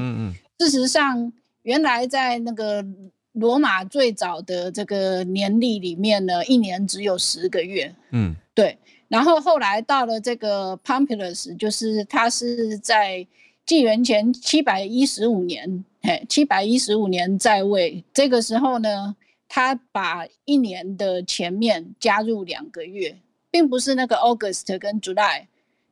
[0.60, 1.31] 事实上
[1.63, 2.86] 原来在那个
[3.31, 8.77] 罗马最早的这个年历里面呢，一年只有十个月，嗯，对，
[9.08, 13.25] 然后后来到了这个 Pompilius，就是他是在
[13.65, 15.86] 纪元前七百一十五年。
[16.03, 19.15] 嘿七百一十五年在位，这个时候呢，
[19.55, 23.17] 他把一年的前面加入两个月，
[23.49, 25.45] 并不是那个 August 跟 July，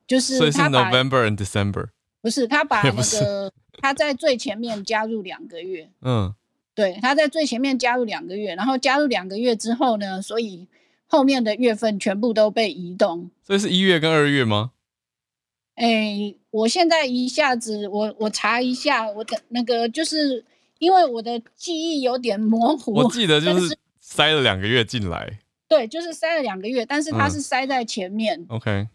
[0.05, 1.87] 就是所以是 November and December，
[2.21, 6.35] 不是他把那个他在最前面加入两个月， 嗯，
[6.75, 10.67] 对，他在最前面加入两个月，然后加入两个月之后呢，所以
[11.07, 14.71] 后面的月份全部都被移动，所以是一月跟二月吗？
[15.75, 20.43] 哎、欸，我现在一下子，我我查一下，我的那个就是
[20.83, 22.93] 因为我的记忆有点模糊。
[22.93, 25.39] 我记得就是塞了两个月进来。
[25.69, 28.39] 对，就是塞了两个月，但是它是塞在前面。
[28.41, 28.87] 嗯、OK，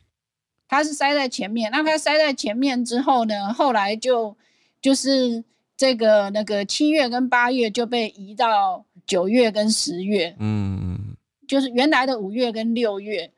[0.68, 1.70] 它是塞在前面。
[1.72, 4.36] 那它塞在前面之后呢，后来就
[4.80, 5.42] 就是
[5.76, 10.36] 这个那个七月跟八月就被移到九月跟十月。
[10.38, 11.16] 嗯嗯，
[11.48, 13.30] 就是原来的五月跟六月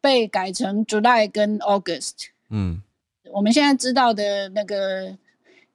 [0.00, 2.26] 被改成 July 跟 August。
[2.50, 2.82] 嗯，
[3.32, 5.16] 我们现在知道的那个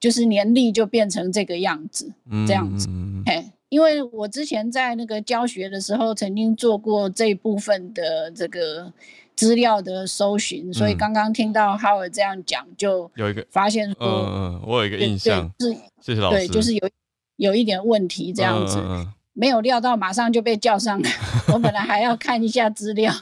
[0.01, 2.89] 就是年历就变成这个样子，嗯、这样子。
[3.25, 3.45] 嘿。
[3.69, 8.91] 因为我之前在那个教学的时候，曾经做过这一部分的这个
[9.33, 16.89] 资料的搜寻，嗯、所以刚刚听到 Howard 这样讲，就有一个发现说，嗯嗯，我有一个印象，是谢谢老师，对，就是有
[17.37, 21.09] 有一点问题这样子，嗯嗯、没有料到马上就被叫上来，
[21.53, 23.13] 我本来还要看一下资料，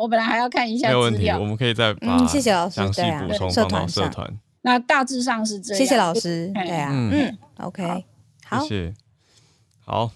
[0.00, 8.04] 我本来还要看一下资料，我们可以再把嗯，谢谢老师，详细补充社团社团，那大致上是这样，谢谢老师，对啊，嗯，OK，
[8.44, 8.94] 好，谢谢。
[9.84, 10.10] 好，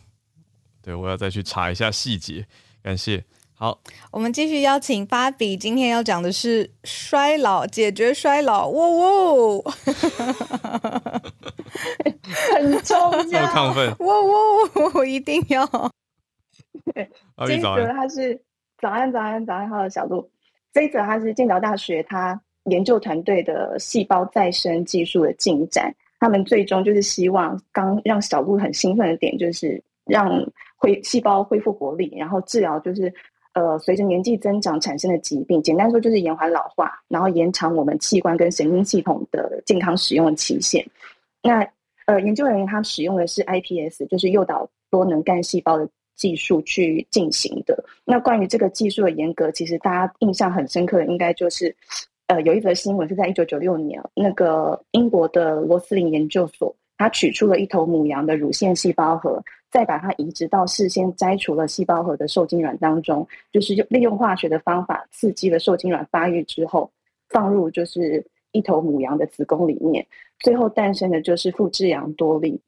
[0.83, 2.47] 对，我要再去查一下细节，
[2.83, 3.25] 感谢。
[3.55, 9.73] 好，我们继续邀请芭比，今天要讲的是衰老，解决衰老，哇哇，
[12.55, 12.99] 很重
[13.31, 14.21] 要，亢奋，哇
[14.95, 15.65] 哇，一定要。
[17.47, 18.43] 这一则他是
[18.81, 20.29] 早安早安早安好的小鹿，
[20.73, 25.95] 这一则他是剑桥大学他研究团队的细胞再生技术的进展。
[26.21, 30.41] 他们最终就是希望，刚让小鹿很兴奋的点就是让
[30.77, 33.13] 恢细胞恢复活力，然后治疗就是
[33.55, 35.61] 呃随着年纪增长产生的疾病。
[35.61, 40.87] 简单说就是延缓老化，然后延长我们器官跟神经系统的健康使用期限。
[41.43, 41.69] 那
[42.07, 47.85] 呃研究人员他使用的是 iPS，就是诱导多能干细胞的技术去进行的。
[48.05, 51.75] 那关于这个技术的严格，其实大家印象很深刻的应该就是。
[52.33, 66.91] 呃，有一则新闻是在一九九六年，那个英国的罗斯林研究所，他取出了一头母羊的乳腺细胞核，再把它移植到事先摘除了细胞核的受精卵当中，就是利用化学的方法刺激了受精卵发育之后，
[67.29, 70.07] 放入就是一头母羊的子宫里面，
[70.39, 72.59] 最后诞生的就是复制羊多利。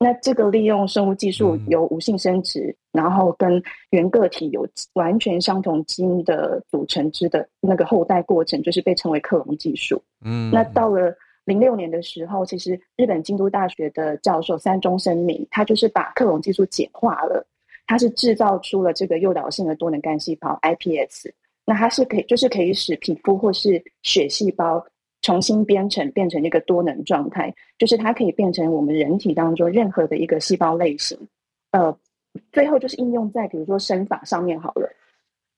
[0.00, 10.00] 那这个利用生物技术由无性生殖，嗯、然后跟原个体有完全相同基因的组成之的那个后代过程，就是被称为克隆技术。
[10.24, 11.12] 嗯，那到了
[11.44, 17.44] 零六年的时候，其实日本京都大学的教授三中生明，他就是把克隆技术简化了，
[17.86, 21.32] 他是制造出了这个诱导性的多能干细胞 iPS，
[21.66, 24.86] 那它是可以就是可以使皮肤或是血细胞。
[25.22, 31.18] 重新编程变成一个多能状态，就是它可以变成我们人体当中任何的一个细胞类型。
[31.72, 31.94] 呃，
[32.52, 34.88] 最后就是应用在比如说生发上面好了，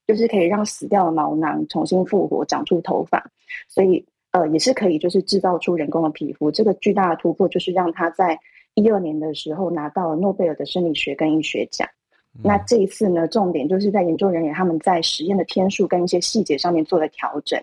[0.06, 3.30] 就是可以让死掉的毛囊重新复活，长出头发。
[3.68, 6.50] 所以呃，也是可以就是制造出人工的皮肤。
[6.50, 8.38] 这个巨大的突破就是让他在
[8.74, 11.86] 一二年的时候拿到了诺贝尔的生理学跟医学奖。
[12.34, 17.60] 嗯、那这一次呢，重点就是在研究人员他们在实验的天数跟一些细节上面做了调整。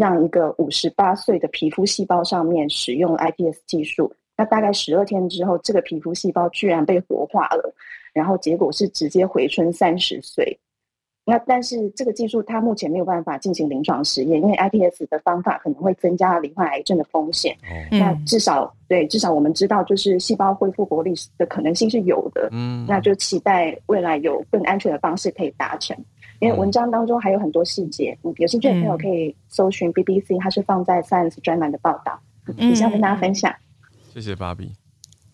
[0.00, 7.74] 让一个五十八岁的皮肤细胞上面使用 iPS 技术，那大概十二天之后，这个皮肤细胞居然被活化了，
[8.14, 10.58] 然后结果是直接回春三十岁。
[11.26, 17.54] 那但是这个技术它目前没有办法进行临床实验，因为 iPS 的方法可能会增加罹患癌症的风险。
[17.92, 22.48] 嗯、那至少对，至少我们知道就是细胞恢复活力的可能性是有的。
[22.50, 25.94] 嗯，那就期待未来有更安全的方式可以达成。
[26.40, 32.18] 因为文章当中还有很多细节，嗯，有兴趣的朋友可以搜寻 BBC，它是放在 Science 专栏的报道，
[32.56, 33.54] 以下跟大家分享。
[34.12, 34.79] 谢谢芭比。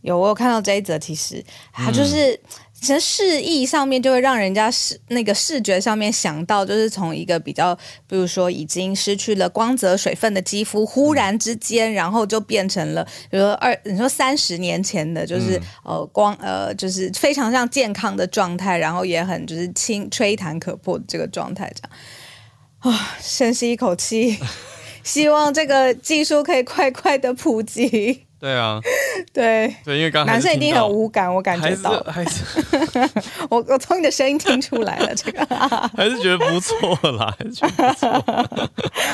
[0.06, 2.32] 有，我有看到这一则，其实它就是。
[2.32, 2.38] 嗯
[2.78, 7.74] 其实示意上面就会让人家视那个视觉上面想到，就是从一个比较，
[8.06, 24.38] 比如说已经失去了光泽水分的肌肤，忽然之间，然后就变成了，比如说二，你说三十年前的，就是呃光呃，就是非常像健康的状态，然后也很就是轻吹弹可破的这个状态，这样啊，深吸一口气，
[25.02, 28.25] 希望这个技术可以快快的普及。
[28.38, 28.80] 对啊，
[29.32, 29.74] 对。
[29.84, 32.44] 对，因为刚男生一定很无感，我感觉到，还是
[33.48, 35.44] 我 我从你的声音听出来了，这个。
[35.96, 38.68] 还是觉得不错啦，还是觉得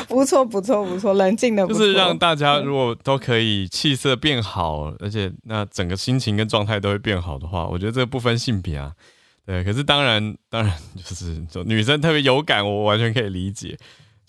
[0.08, 8.92] 不错，不错，不错，冷静的，就是让大家如果都可以气色变好，而且那整个心情跟状态都会变好的话，我觉得这个不分性别啊，
[9.46, 13.79] 对，可是当然当然就是女生特别有感，我完全可以理解。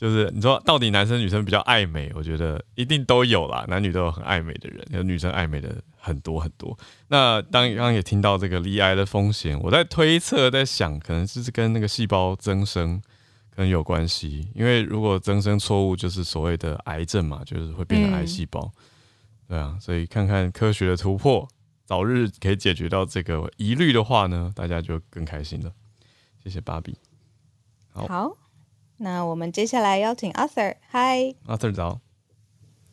[0.04, 6.78] 就是你说到底男生女生比较爱美，我觉得一定都有啦，男女都有很爱美的人，有女生爱美的很多很多。
[7.08, 13.02] 那当刚刚也听到这个离癌的风险，我在推测，在想，可能就是跟那个细胞增生
[13.56, 18.60] 可能有关系，因为如果增生错误，就是所谓的癌症嘛，就是会变成癌细胞。
[18.60, 21.48] 嗯、对啊，所以看看科学的突破，
[21.86, 25.72] 早日可以解决到这个疑虑的话呢，大家就更开心了。
[26.44, 26.98] 谢谢芭比。
[27.94, 28.36] 好，
[29.04, 30.76] 那我们接下来邀请 Arthur。
[30.94, 32.00] Hi，Arthur 早，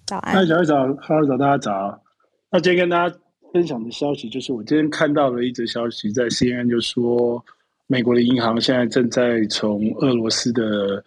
[0.07, 0.35] 早安。
[0.35, 2.03] 嗨，小艾早，哈喽早，大家早。
[2.51, 3.17] 那今天跟大家
[3.53, 7.41] 分享的消息就是，我今天看到了一则消息，在 CNN 就说，
[7.87, 11.01] 美国的银行现在正在从俄罗斯的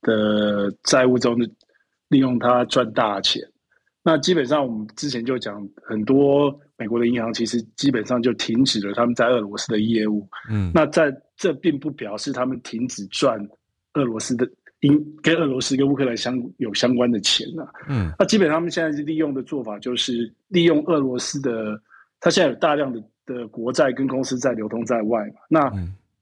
[0.00, 1.38] 的债务中
[2.08, 3.42] 利用它赚大钱。
[4.02, 10.26] 那基本上我们之前就讲，很多美国的银行其实基本上就停止了他们在俄罗斯的业务。
[10.48, 13.38] 嗯，那在这并不表示他们停止赚
[13.96, 14.48] 俄罗斯的，
[14.80, 17.66] 因跟俄罗斯跟乌克兰相有相关的钱啊。
[17.88, 21.80] 嗯，那基本上他们现在是利用的做法就是利用俄罗斯的，
[22.20, 25.34] 他现在有大量的的国债跟公司债流通在外嘛。
[25.48, 25.72] 那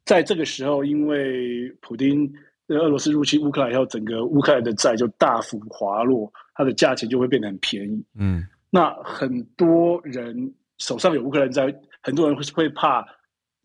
[0.04, 2.32] 在这个时候，因为普丁
[2.66, 8.04] 的俄罗斯入侵乌克兰以后，整个乌克兰的债就大幅滑落，它的价钱就会变得很便宜。
[8.18, 13.04] 嗯，那很多人手上有乌克兰债，很多人会会怕。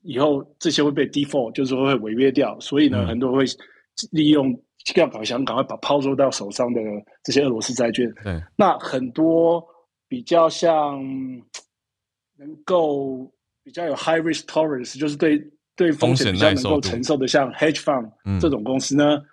[0.02, 3.46] 以后这些会被 default，就是说会违约掉，所以呢，嗯、很多人会
[4.12, 4.52] 利用
[4.96, 6.82] 要搞想赶快把抛售到手上的
[7.24, 8.12] 这些俄罗斯债券。
[8.24, 9.64] 对，那很多
[10.08, 11.02] 比较像
[12.38, 13.32] 能够
[13.64, 15.42] 比较有 high risk tolerance，就是对
[15.76, 19.26] 对风险比较能够承受的，像 hedge fund 这种公司呢，嗯、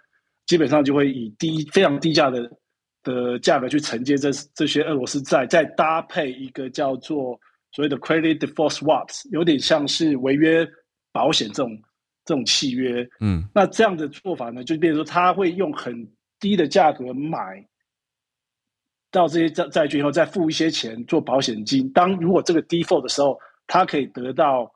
[0.47, 2.51] 基本上就会以低非常低价的
[3.03, 7.39] 的价格去承接这这些俄罗斯债，再搭配一个叫做。
[7.73, 10.67] 所谓的 credit default swaps 有点像是违约
[11.12, 11.79] 保险这种
[12.27, 16.07] 这种契约，嗯，那这样的做法呢，就变成说他会用很
[16.39, 17.66] 低的价格买
[19.11, 21.91] 到这些债债券以后，再付一些钱做保险金。
[21.93, 24.70] 当如果这个 default 的时候，他可以得到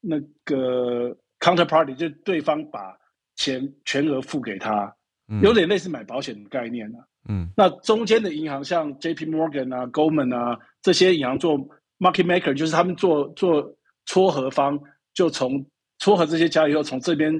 [0.00, 2.96] 那个 counterparty，就是对方把
[3.36, 4.90] 钱全额付给他，
[5.42, 11.58] 有点类似买保险的概念，啊、嗯，那中间的银行像 JP Morgan 啊、Goldman 啊这些银行做。
[11.98, 13.76] Market maker 就是他们做做
[14.06, 14.76] 撮合方，
[15.14, 15.64] 就从
[16.02, 17.32] 撮合这些交易后，从这边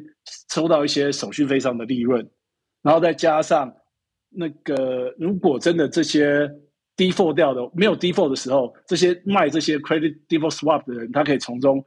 [0.49, 2.25] 抽到一些手续费上的利润，
[2.81, 3.75] 然后再加上
[4.31, 6.49] 那个，如果真的这些
[6.97, 11.85] default 掉的没有 default 的时候，这些卖这些 credit default swap 的人，他可以从中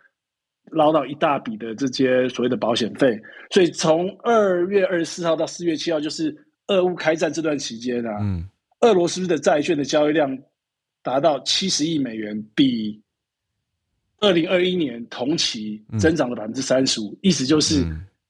[0.71, 3.17] 捞到一大笔的这些所谓的保险费。
[3.51, 6.35] 所以从二月二十四号到四月七号，就是
[6.67, 8.43] 俄乌开战这段期间啊，嗯，
[8.81, 10.37] 俄罗斯的债券的交易量。
[11.05, 12.99] 达到七十亿美元，比
[14.19, 17.17] 二零二一年同期增长了百分之三十五。
[17.21, 17.85] 意思就是，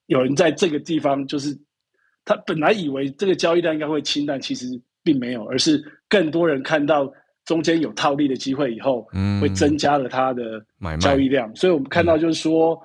[0.07, 1.57] 有人在这个地方，就是
[2.23, 4.65] 他本来以为这个交易量应该会清淡，其实
[5.03, 7.11] 并没有，而是更多人看到
[7.45, 9.07] 中间有套利的机会以后，
[9.39, 10.63] 会增加了他的
[10.99, 11.55] 交易量。
[11.55, 12.79] 所以我们看到就是说，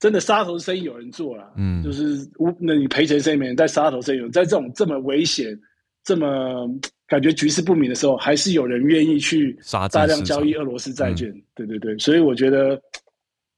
[0.00, 2.26] 真的杀头生意有人做了，嗯，就是
[2.58, 5.58] 那你赔钱生意没人，在杀头生意有，在这种这么危险、
[6.06, 6.66] 这么。
[7.08, 9.56] 感觉局势不明的时候，还是有人愿意去
[9.92, 11.32] 大量交易俄罗斯债券。
[11.54, 12.82] 对对对，所以我觉得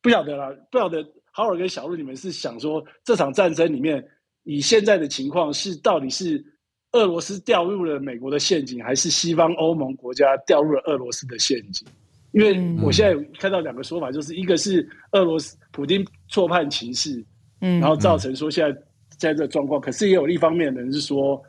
[0.03, 4.07] 不晓得啦，不晓得豪尔跟小路，你们是想说这场战争里面，
[4.45, 6.45] 以现在的情况是到底是
[6.93, 11.89] 俄罗斯掉入了美国的陷阱，还是西方欧盟国家掉入了俄罗斯的陷阱？
[12.33, 12.53] 因为
[12.85, 17.25] 我现在有看到两个说法，就是一个是俄罗斯普京错判情势，
[17.63, 18.79] 嗯，然后造成说现在
[19.19, 21.43] 现在这个状况，可是也有一方面的人是说。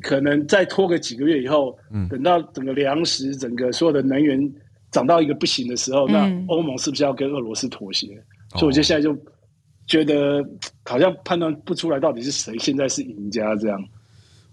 [0.00, 4.38] 可能再拖个几个月以后，嗯，等到整个粮食、整个所有的能源
[4.90, 8.06] 涨到一个不行的时候，嗯、那欧盟是不是要跟俄罗斯妥协？
[8.52, 9.16] 哦、所以我就现在就
[9.86, 10.44] 觉得
[10.84, 13.82] 好像判断不出来到底是谁现在是赢家这样。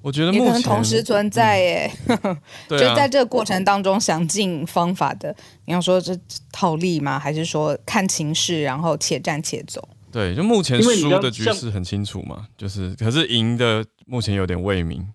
[0.04, 2.38] 我觉得目前可能同时存在耶，嗯、
[2.70, 5.36] 就在这个过程当中想尽方法的。
[5.66, 6.16] 你要说这
[6.52, 7.18] 套利吗？
[7.18, 9.86] 还是说看情势，然后且战且走？
[10.12, 15.06] 对，就目前输的局势很清楚嘛，就是可是赢的目前有点未明。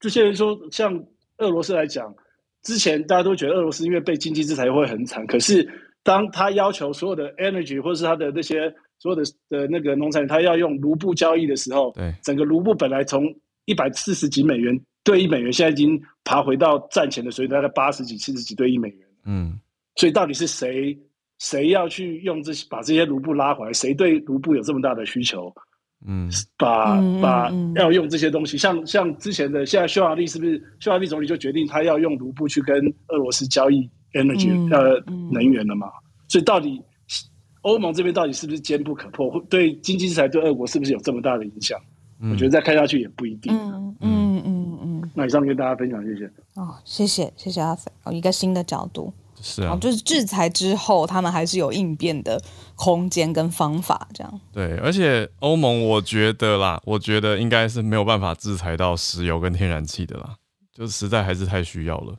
[0.00, 0.92] 这些人说，像
[1.38, 2.12] 俄罗斯来讲，
[2.62, 5.26] 之前大家都觉得俄罗斯因为被经济制裁会很惨。
[5.26, 5.68] 可是
[6.02, 13.24] 当他要求所有的 energy 或者是他的那些所有的的那个农产品，他要用卢布交易的时候，对，整个卢布本来从
[13.66, 19.08] 一百四十几美元兑一美元，现在已经爬回到战前的水准，大概八十几、七十几兑一美元。
[19.24, 19.60] 嗯，
[19.96, 20.98] 所以到底是谁
[21.38, 23.72] 谁要去用这些把这些卢布拉回来？
[23.72, 25.54] 谁对卢布有这么大的需求？
[26.06, 32.76] 嗯，把把要用这些东西，像像之前的，现在匈牙利是不是匈牙利总理就决定他要用卢布去跟
[33.08, 34.98] 俄罗斯交易 energy 呃
[35.30, 35.88] 能源了嘛？
[36.28, 36.82] 所以到底
[37.62, 39.38] 欧盟这边到底是不是坚不可破？
[39.50, 41.78] 对经济制裁对俄国是不是有这么大的影响？
[42.30, 43.54] 我觉得再看下去也不一定。
[43.54, 45.10] 嗯嗯嗯嗯。
[45.14, 46.26] 那以上跟大家分享，谢谢。
[46.54, 49.12] 哦，谢谢谢谢阿飞，哦，一个新的角度。
[49.42, 52.42] 是啊，就是制裁之后，他们还是有应变的
[52.74, 54.40] 空间跟方法，这样。
[54.52, 60.36] 对，而且欧盟，我觉得啦，我觉得应该是没有办法制裁到石油跟天然气的啦，
[60.72, 62.16] 就实在还是太需要了。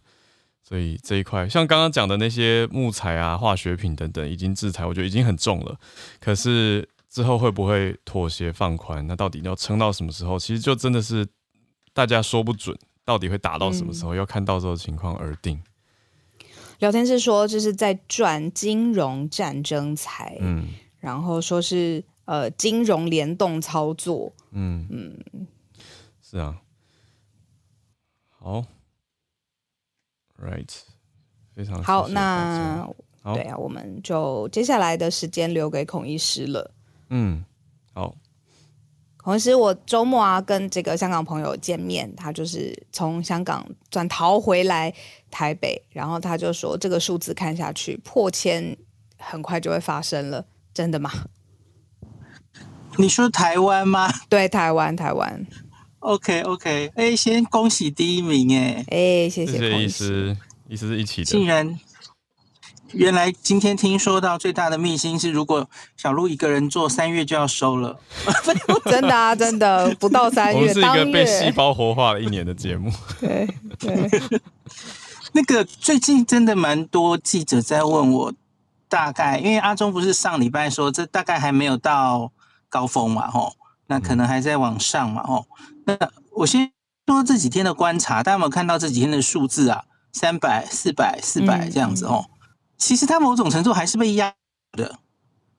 [0.63, 5.77] 所以这一块，像刚刚讲的那些木材啊、化学品等等，已经制裁，我觉得已经很重了。
[6.19, 9.05] 可是之后会不会妥协放宽？
[9.05, 10.39] 那到底要撑到什么时候？
[10.39, 11.27] 其实就真的是
[11.93, 15.61] 大家说不准，到底会打到什么时候，嗯、要看到时候情况而定。
[16.81, 20.67] 聊天室说，就是在赚金融战争财，嗯，
[20.97, 24.87] 然后说是呃金融联动操作，嗯。
[24.89, 25.47] 嗯，
[26.23, 26.59] 是啊，
[28.29, 28.65] 好
[30.39, 30.67] ，right，
[31.53, 32.77] 非常谢谢好，那
[33.21, 33.35] 好。
[33.35, 36.73] 对啊，我们就接下来的时间留给孔医师了，
[37.09, 37.45] 嗯，
[37.93, 38.15] 好。
[39.23, 44.91] 同时，我周末啊跟这个香港朋友见面，他就是从香港转逃回来
[45.29, 48.75] 台北，然后他就说这个数字看下去破千，
[49.17, 51.11] 很快就会发生了，真的吗？
[52.97, 54.11] 你说台湾吗？
[54.27, 55.45] 对，台湾，台湾。
[55.99, 61.79] OK OK，哎，先恭喜第一名，哎，哎，谢谢，谢谢医师，医师是一起的，竟然。
[62.93, 67.99] 原来今天听说到最大的秘辛是，如果小鹿一个人做，三月就要收了。
[68.85, 70.59] 真的啊，真的不到三月。
[70.59, 72.91] 我们是一个被细胞活化了一年的节目。
[73.19, 73.47] 对
[73.79, 74.09] 对。
[75.33, 78.33] 那个最近真的蛮多记者在问我，
[78.89, 82.31] 大概因为阿中不是上礼拜说这大概还没有到
[82.67, 83.53] 高峰嘛，吼，
[83.87, 85.45] 那可能还在往上嘛，吼。
[85.85, 85.97] 那
[86.31, 86.69] 我先
[87.07, 89.85] 说这几天的观察，大家有没有看到这几天的数字啊？
[90.11, 92.25] 三百、四百、四百这样子，吼。
[92.81, 94.33] 其实它某种程度还是被压
[94.75, 94.97] 的，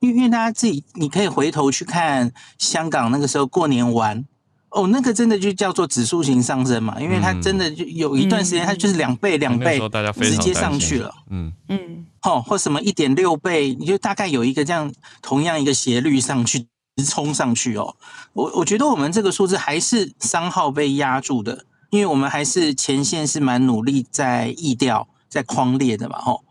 [0.00, 4.24] 因为因为大家自己，你可以回头去看香港那个时候过年玩，
[4.70, 9.80] 哦，那个真的就叫做指数型上升嘛，因为它真的就有一段时间它就是两倍两倍
[10.20, 11.52] 直接上去了，嗯。
[11.68, 14.92] 嗯，哦，或什么一点六倍，你就大概有一个这样
[15.22, 16.66] 同样一个斜率上去
[16.96, 17.94] 直冲上去哦，
[18.32, 26.42] 我我觉得我们这个数字还是商号被压住的，因为我们还是前线是蛮努力在疫调在框列的嘛，吼。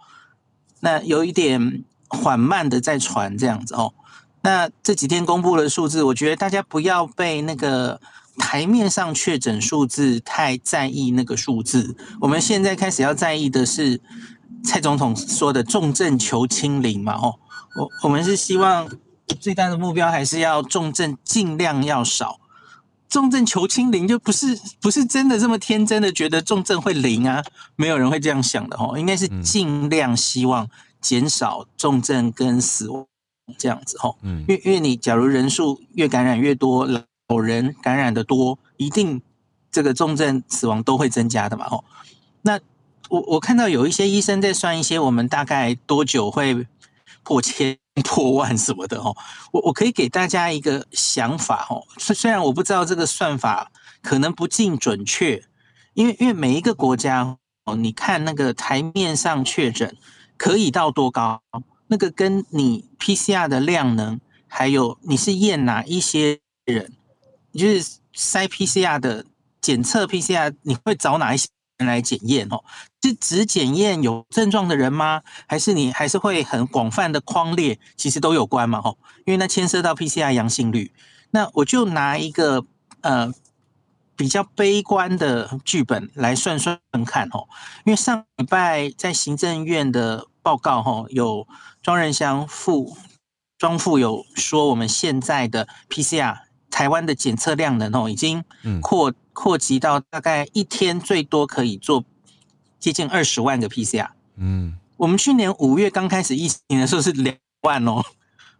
[0.81, 3.93] 那有一点缓慢的在传这样子哦。
[4.41, 8.01] 那这几天公布的数字，我觉得大家不要被那个
[8.37, 11.95] 台面上确诊数字太在意那个数字。
[12.19, 14.01] 我们现在开始要在意的是
[14.63, 17.35] 蔡总统说的重症求清零嘛哦。
[17.75, 18.89] 我我们是希望
[19.39, 22.39] 最大的目标还是要重症尽量要少。
[23.11, 27.43] 重症求清零就不是不是真的这么天真的觉得重症会零啊，
[27.75, 30.65] 没有人会这样想的哦，应该是尽量希望
[31.01, 33.05] 减少重症跟死亡
[33.57, 36.87] 这样子哦，嗯，因为因为你假如人数越感染越多，
[37.27, 39.21] 老人感染的多，一定
[39.69, 41.83] 这个重症死亡都会增加的嘛哦。
[42.43, 42.57] 那
[43.09, 46.65] 我我看到有一些医生在算一些我们大概多久会
[47.23, 47.77] 破千。
[48.05, 49.13] 破万什么的哦，
[49.51, 51.83] 我我可以给大家一个想法哦。
[51.97, 53.69] 虽虽然我不知道这个算法
[54.01, 55.43] 可能不尽准确，
[55.93, 59.93] 因为因为每一个国家哦，你看那个台面上确诊
[60.37, 61.41] 可以到多高，
[61.87, 64.17] 那个跟你 PCR 的量能，
[64.47, 66.93] 还有你是验哪一些人，
[67.53, 67.83] 就是
[68.15, 69.25] 筛 PCR 的
[69.59, 71.87] 检测 PCR，你会找哪一些人？
[71.87, 72.63] 来检验哦，
[73.03, 75.21] 是只检验有症状的人吗？
[75.47, 77.79] 还是你还是会很广泛的框列？
[77.95, 80.91] 其实都有关嘛，吼，因为那牵涉到 PCR 阳性率。
[81.31, 82.65] 那我就拿一个
[83.01, 83.33] 呃
[84.15, 87.47] 比较悲观的剧本来算算看吼，
[87.85, 91.47] 因为上礼拜在行政院的报告吼，有
[91.81, 92.95] 庄人祥副
[93.57, 96.37] 庄副有说，我们现在的 PCR
[96.69, 98.43] 台湾的检测量能哦，已经
[98.81, 99.13] 扩。
[99.33, 102.03] 扩及到大概一天最多可以做
[102.81, 104.09] 接近二十万个 PCR。
[104.35, 108.03] 嗯，我们去年五月刚开始疫情的时候是两万哦，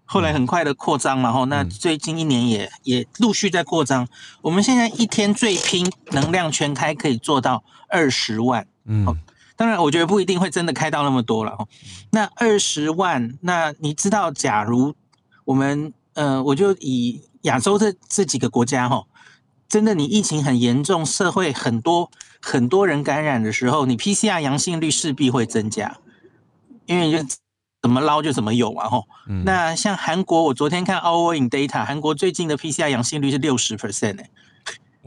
[0.06, 4.08] 后来很快的扩张，然后那最近一年也也陆续在扩张。
[4.42, 8.66] 我们现在一天最拼能量全开可以做到二十万。
[8.86, 9.06] 嗯，
[9.56, 11.58] 当然我觉得不一定会真的开到那么多了。
[12.12, 14.94] 那二十万，那你知道，假如
[15.46, 19.04] 我们呃，我就以亚洲这这几个国家哈。
[19.72, 22.12] 真的，你疫情很严重，社会很多
[22.42, 25.96] 很多人感染的时候，你 PCR 阳性率势必会增加，
[26.88, 27.26] 因为就
[27.82, 29.08] 怎么捞就怎么有嘛，吼。
[29.30, 34.30] 嗯、那像韩国，我昨天看 Our in Data，韩国最近的 PCR 阳性率是六十 percent 哎，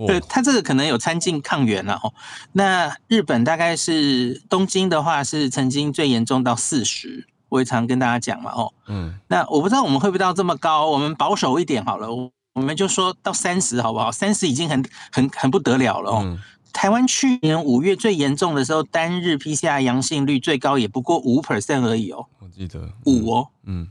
[0.07, 2.15] 对，它这个可能有参进抗原了吼。
[2.53, 8.73] 那日本大概是东京的话是曾经最严重到四十，我也常跟大家讲嘛，吼。
[8.87, 12.09] 嗯，那我不知道我们会不会到这么高，我们保守一点好了。
[12.55, 14.11] 我们就说到三十好不好？
[14.13, 16.21] 三十已经很很很不得了了哦。
[16.25, 16.39] 嗯、
[16.73, 22.27] 台湾去年五月最严重的时候，单日 PCR 阳性率最高也不过五 percent 而已哦。
[22.39, 23.89] 我记得五哦，嗯，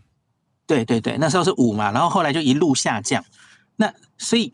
[0.66, 3.24] 对对对，那时候是五嘛，然后后来就一路下降。
[3.76, 4.54] 那所以，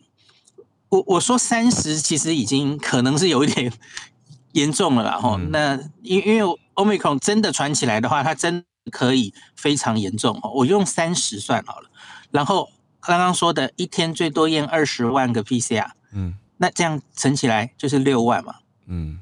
[0.88, 3.72] 我我说三十其实已经可能是有一点
[4.52, 5.18] 严重了啦。
[5.18, 5.50] 哈、嗯。
[5.52, 10.50] 那因因为 Omicron 真的传起来的话，它真的可以非常严重哦。
[10.52, 11.88] 我用三十算好了，
[12.32, 12.68] 然后。
[13.00, 19.18] 刚刚说的一天最多验二十万个 PCR，嗯，那这样乘起来就是六万嘛，嗯，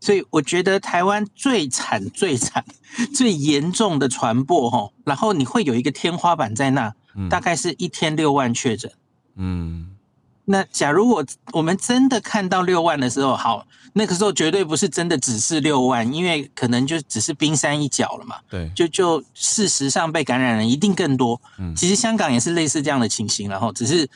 [0.00, 2.64] 所以我觉得台湾最惨、最惨、
[3.14, 6.94] 最严重的传播哈，然后你会有一个天花板在那，
[7.30, 8.92] 大概是一天六万确诊，
[9.36, 9.93] 嗯。
[10.46, 18.36] 那假如我我们真的看到六万的时候，好，那个时候绝对不是真的只是六万，因为可能就只是冰山一角了嘛。
[18.50, 21.40] 对，就就事实上被感染人一定更多。
[21.58, 24.06] 嗯，其实香港也是类似这样的情形，然后只是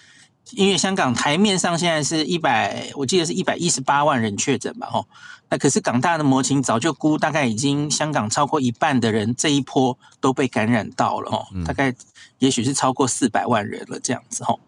[0.51, 5.07] 因为香港台面上现在是一百，我记得是一百一十八万人确诊吧，吼。
[5.49, 11.95] 那可是港大的模型早就估，大概已经香港超过一半的人这一波都被感染到了，吼，大概
[12.39, 14.61] 也许是超过四百万人了这样子，吼。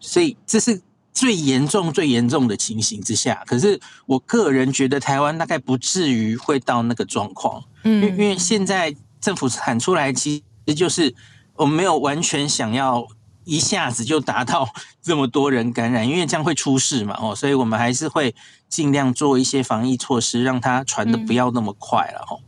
[0.00, 0.80] 所以这是。
[1.12, 11.14] 最严重、最严重的情形之下，可是我个人觉得台湾大概不至于会到那个状况，嗯，因因为现在政府喊出来，其实就是
[11.54, 13.06] 我们没有完全想要
[13.44, 14.66] 一下子就达到
[15.02, 18.34] 这么多人感染，因为这样会出事嘛，哦，所以我们还是会
[18.70, 22.40] 尽量做一些防疫措施，让它传的不要那么快了，吼。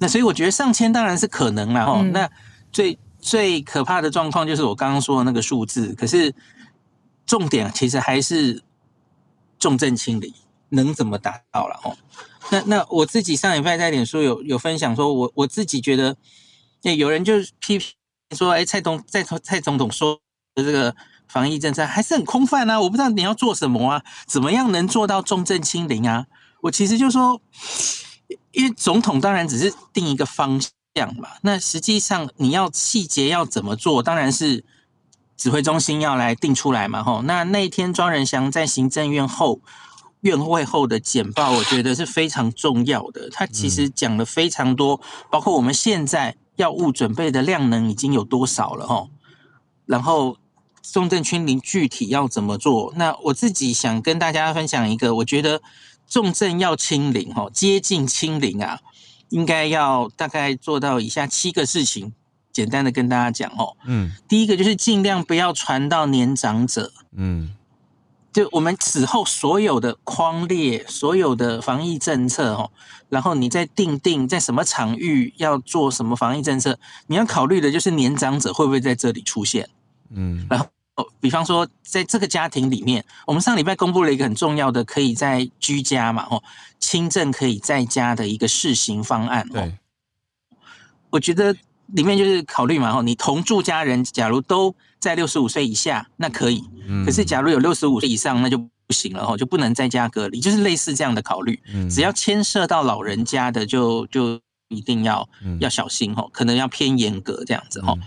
[0.00, 2.02] 那所以我觉得上千当然是可能了，吼。
[2.02, 2.28] 那
[2.72, 6.34] 最最可怕的状况就是我刚刚说的那个数字，可是。
[7.26, 8.62] 重点其实还是
[9.58, 10.32] 重症清零，
[10.68, 11.96] 能怎么达到了哦？
[12.50, 16.16] 那那我自己上礼拜在脸书有有分享说，我我自己觉得，
[16.82, 17.88] 有人就批评
[18.36, 20.20] 说，哎，蔡总蔡蔡总统说
[20.54, 20.94] 的这个
[21.26, 26.26] 防疫政策还是很空泛啊，我不知道你要做什么啊，怎么样能做到重症清零啊？
[26.60, 27.40] 我其实就说，
[28.52, 30.60] 因为总统当然只是定一个方
[30.94, 34.64] 向嘛，那实际上你要细节要怎么做，当然是。
[35.36, 37.02] 指挥中心要来定出来嘛？
[37.02, 39.60] 吼，那那一天庄仁祥在行政院后
[40.22, 43.28] 院会后的简报，我觉得是非常重要的。
[43.30, 49.10] 他其实讲了非常多，包括我们现在药物准备的量能已经有多少了，吼。
[49.84, 50.36] 然后
[50.82, 52.92] 重症清零具体要怎么做？
[52.96, 55.60] 那我自己想跟大家分享一个，我觉得
[56.08, 58.80] 重症要清零，吼，接近清零啊，
[59.28, 62.14] 应该要大概做到以下七个事情。
[62.56, 67.54] 简单的跟大家讲哦，嗯，第一个就是尽量不要传到年长者，嗯，
[68.32, 72.70] 就我们此后所有的框列，所有的防疫政策哦，
[73.10, 76.78] 然后你再定定在什么场域要做什么防疫政策，
[77.08, 79.68] 你要考虑的就是年长者会不会在这里出现，
[80.08, 80.66] 嗯，然后
[81.20, 86.42] 比方说在这个家庭里面，我们上礼拜公布了一个很重要的，可以在居家嘛，哦，
[86.80, 89.70] 轻症可以在家的一个试行方案，哦，
[91.10, 91.54] 我觉得。
[91.88, 96.62] 里面就是考虑嘛，吼，你同住家人假如都在六十五岁以下，那可以。
[97.04, 101.60] 可是假如有六十五岁以上，那就不行了，吼，就不能在家隔离，就是类似这样的考虑。
[101.90, 105.28] 只要牵涉到老人家的就，就就一定要
[105.60, 107.98] 要小心，吼，可能要偏严格这样子，吼。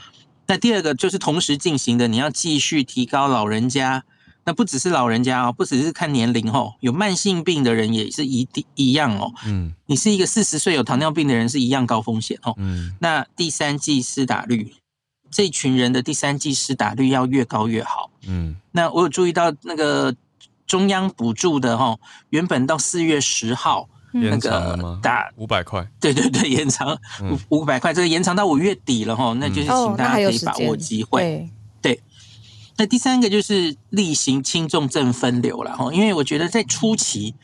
[0.48, 4.04] 那第二个就是同时进行的，你要继续提高老人家。
[4.50, 9.32] 那不只是老人家哦，不只是看年龄哦，有慢性病的人也是一定一样哦。
[9.46, 12.56] 嗯，你是一个四十岁有糖尿病的人是一样高风险哦。
[12.58, 14.74] 嗯，那第三季施打率，
[15.30, 18.10] 这群人的第三季施打率要越高越好。
[18.26, 20.16] 嗯，那我有注意到那个
[20.66, 21.96] 中央补助的哈，
[22.32, 26.98] 原本到四月十号那个打五百块，对对对，延长
[27.50, 31.48] 五五百块，这个延长到五月底了哈，那就是请大家可以把握机会。
[32.80, 37.36] 那第三个就是例行轻重症分流了哈，因为我觉得在初期，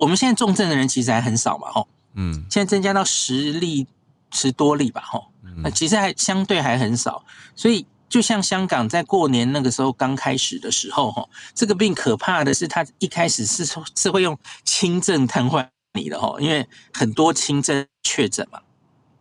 [0.00, 3.86] 我们现在重症的人其实还很少嘛哈，嗯，现在增加到十例
[4.32, 5.22] 十多例吧哈，
[5.62, 13.64] 那其实还相对还很少，所以就像香港在过年那个时候刚开始的时候哈，这个病可怕的是它一开始是
[13.94, 18.58] 是会用轻症瘫痪你的哈，因为很多轻症确诊嘛，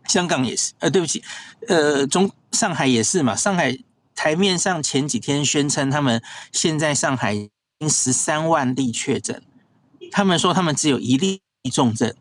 [0.08, 1.24] 香港也是，呃，对不起，
[1.68, 3.78] 呃，中上海也是嘛，上海。
[4.16, 7.49] 台面上前几天宣称，他们现在上海已
[7.80, 9.41] 经十三万例确诊，
[10.11, 11.41] 他们说他们只有一例
[11.72, 12.14] 重症，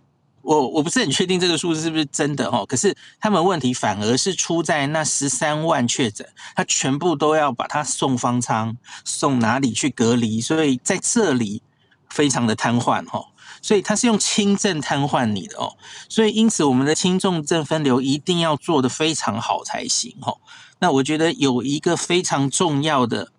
[0.43, 2.64] 我我不是很确定这个数字是不是真的哦。
[2.66, 6.26] 可是他们问题反而是出在那十三万确诊，
[6.57, 11.62] 他全部都要把他送方舱，送哪里去隔离，所以在这里
[12.09, 13.26] 非常的瘫痪哦。
[13.61, 15.76] 所以他是用轻症瘫痪你的哦，
[16.09, 20.36] 所以因此我们的轻重症分流一定要做得非常好才行哦。
[20.83, 23.30] 那我觉得有一个非常重要的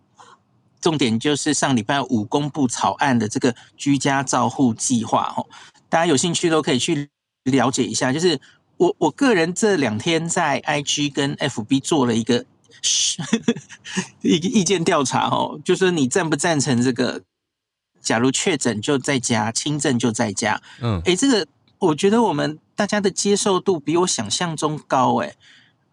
[0.80, 5.46] 重点，就是上礼拜五公布草案的这个居家照护计划哦，
[5.90, 7.10] 大家有兴趣都可以去
[7.44, 8.14] 了解一下。
[8.14, 8.40] 就是
[8.78, 12.46] 我我个人这两天在 IG 跟 FB 做了一个
[14.24, 17.22] 一个意见调查哦，就说你赞不赞成这个？
[18.00, 20.62] 假如确诊就在家，轻症就在家。
[20.82, 21.46] 嗯，诶，这个
[21.80, 25.36] 我觉得我们大家的接受度比我想象中高诶。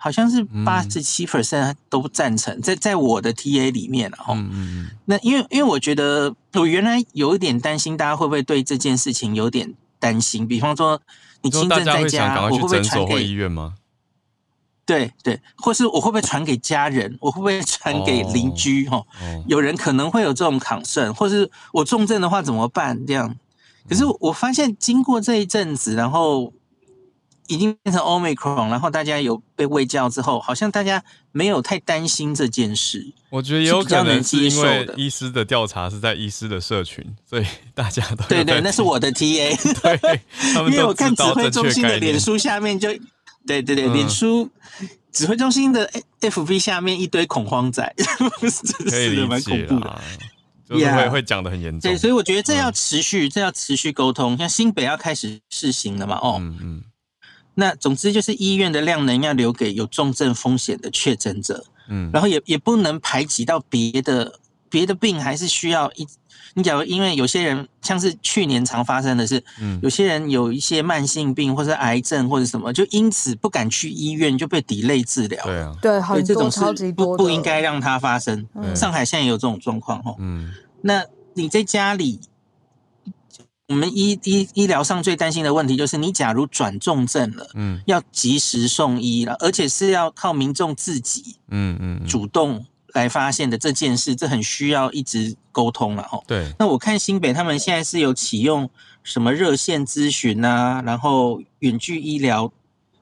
[0.02, 10.48] 好像是八十七 percent 都不赞成，在在我的 TA 里面，然后，嗯嗯嗯，那因为因为我觉得我原来有一点担心，大家会不会对这件事情有点担心？
[10.48, 10.98] 比方说，
[11.42, 13.74] 你亲症在家，我会不会传给医院吗？
[14.86, 17.18] 对对，或是我会不会传给家人？
[17.20, 18.88] 我会不会传给邻居？
[18.88, 22.98] 哈、哦，哦、有人可能会有这种 concern，或是我重症的话怎么办？
[23.04, 23.36] 这样，
[23.86, 26.50] 可是我发现经过这一阵子，然后。
[27.50, 33.12] 已经变成 Omicron，然后大家有被喂教之后，好像大家没有太担心这件事。
[33.28, 39.56] 我觉得也有可能是因为医师的调查是在医师的社群，所以大家都对对，那是我的 TA。
[39.82, 40.20] 对，
[40.70, 42.88] 因为我看指挥中心的脸书下面就，
[43.44, 44.48] 对对对，脸书
[45.10, 45.90] 指挥中心的
[46.20, 47.82] FB 下面一堆恐慌仔，
[48.88, 50.00] 可以理解啦，
[50.68, 51.80] 就是会会讲得很严重。
[51.80, 54.38] 对，所以我觉得这要持续，这要持续沟通。
[54.38, 56.16] 像新北要开始试行了嘛？
[56.22, 56.84] 哦，嗯嗯。
[57.54, 64.38] 那总之就是医院的量能要留给有重症风险的确诊者，嗯，然后也也不能排挤到别的
[64.68, 66.06] 别的病，还是需要一。
[66.54, 75.44] 你假如因为有些人像是去年常发生的是，嗯，有些人有一些慢性病或者癌症或者什么，就因此不敢去医院，就被 delay 治疗。
[75.44, 78.46] 对啊，对，很多超级多不不应该让它发生。
[78.54, 82.20] 嗯，上海现在也有这种状况哈，嗯，那你在家里。
[83.70, 96.20] 我们医医医疗上最担心的问题就是，你假如转重症了，嗯，要及时送医了，而且是要靠民众自己，嗯嗯，主动来发现的这件事，这很需要一直沟通了哦。
[96.26, 98.68] 对，那我看新北他们现在是有启用
[99.04, 102.52] 什么热线咨询啊，然后远距医疗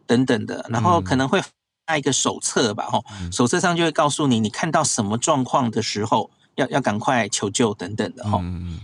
[0.06, 1.42] 等等的，然后可能会
[1.86, 3.02] 发一个手册吧，哦，
[3.32, 8.40] 手册上就会告诉你，你看到什么状况的时候，要要赶快求救等等的，哦。
[8.42, 8.80] 嗯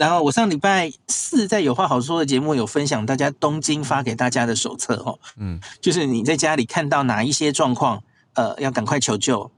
[0.00, 9.50] 然后我上礼拜四在有话好说的节目有分享，大家东京发给大家的手册哦，嗯，就是你在家里看到哪一些状况，呃，要赶快求救，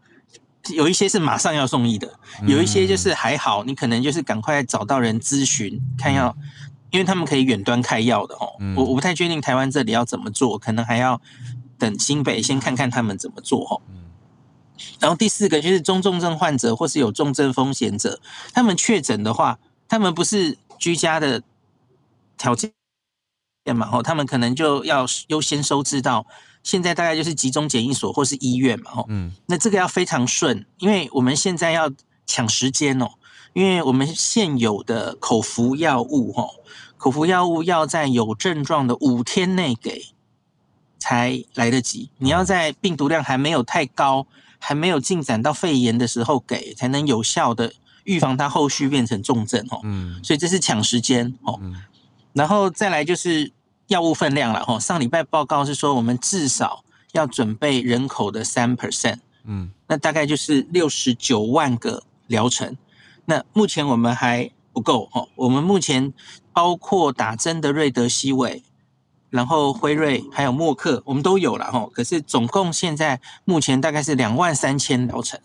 [0.71, 2.13] 有一些是马上要送医的，
[2.45, 6.37] 有一些就是还好，你可能就是赶快找到人咨询，看要，
[6.91, 11.21] 因为他们可以远端开药的哦，我我不太确定台湾这里要怎么做，可能还要
[11.79, 13.81] 等新北先看看他们怎么做哦。
[14.99, 18.19] 然后第四个就是中重症患者或是有重症风险者，
[18.53, 19.57] 他们确诊的话。
[19.93, 21.43] 他们不是居家的
[22.39, 22.73] 条件
[23.77, 23.87] 嘛？
[23.87, 26.27] 吼，他们可能就要优先收治到
[26.63, 28.91] 现在，大概就是集中检疫所或是医院嘛？
[28.91, 31.93] 吼，嗯，那这个要非常顺，因为我们现在要
[32.25, 33.11] 抢时间哦，
[33.53, 36.55] 因为我们现有的口服药物，吼，
[36.97, 40.07] 口服药物要在有症状的五天内给
[40.99, 44.27] 才来得及，你要在病毒量还没有太高、
[44.59, 47.75] 还没有进展到肺炎的时候给，才能有效的。
[48.05, 51.77] 预防它后续变成重症哦，嗯，所以这是抢时间哦，嗯，
[52.33, 53.51] 然后再来就是
[53.89, 54.81] 药物分量了哦。
[54.81, 62.77] 上礼拜报告是说，我们至少要准备人口的三 percent，嗯，那大概就是六十九万个疗程。
[63.25, 66.13] 那目前我们还不够哦，我们目前
[66.53, 68.63] 包括打针的瑞德西韦，
[69.31, 71.89] 然后辉瑞还有默克，我们都有了哈。
[71.93, 75.39] 可是总共现在目前大概是两万三千疗程。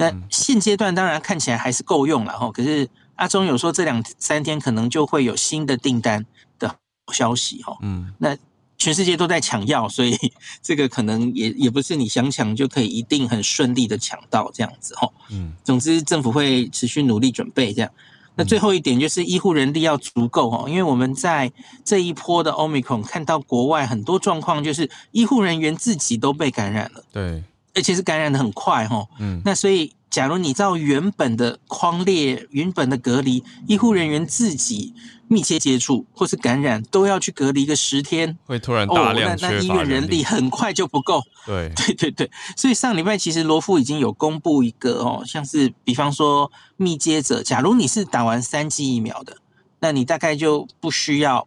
[0.00, 6.24] 那现阶段当然看起来还是够用了哈，可是阿中有说这两三天可能就会有新的订单
[6.56, 6.72] 的
[7.12, 7.76] 消息哈。
[7.82, 8.36] 嗯，那
[8.76, 10.16] 全世界都在抢药，所以
[10.62, 15.10] 这个可能也也不是你想抢就可以一定很顺利的抢到这样子哈。
[15.30, 17.90] 嗯，总之政府会持续努力准备这样。
[18.36, 21.50] 那最后一点就是医护人力要足够哈，因为我们在
[21.84, 27.02] 这一波的 Omicron 看到国外很多状况，就是医护人员自己都被感染了。
[27.10, 27.42] 对。
[27.78, 34.92] 而且是感染的很快哈，嗯，那所以假如你照原本的框列、原本的隔离，医护人员自己
[35.28, 41.22] 密切接触或是感染，都要去隔离个十天，会突然大量哦，那那医院人力很快就不够。
[41.46, 49.36] 对 对对对，所以上礼拜其实罗富已经有公布一个哦，像是比方说密接者，假如你是打完三剂疫苗的，
[49.78, 51.46] 那你大概就不需要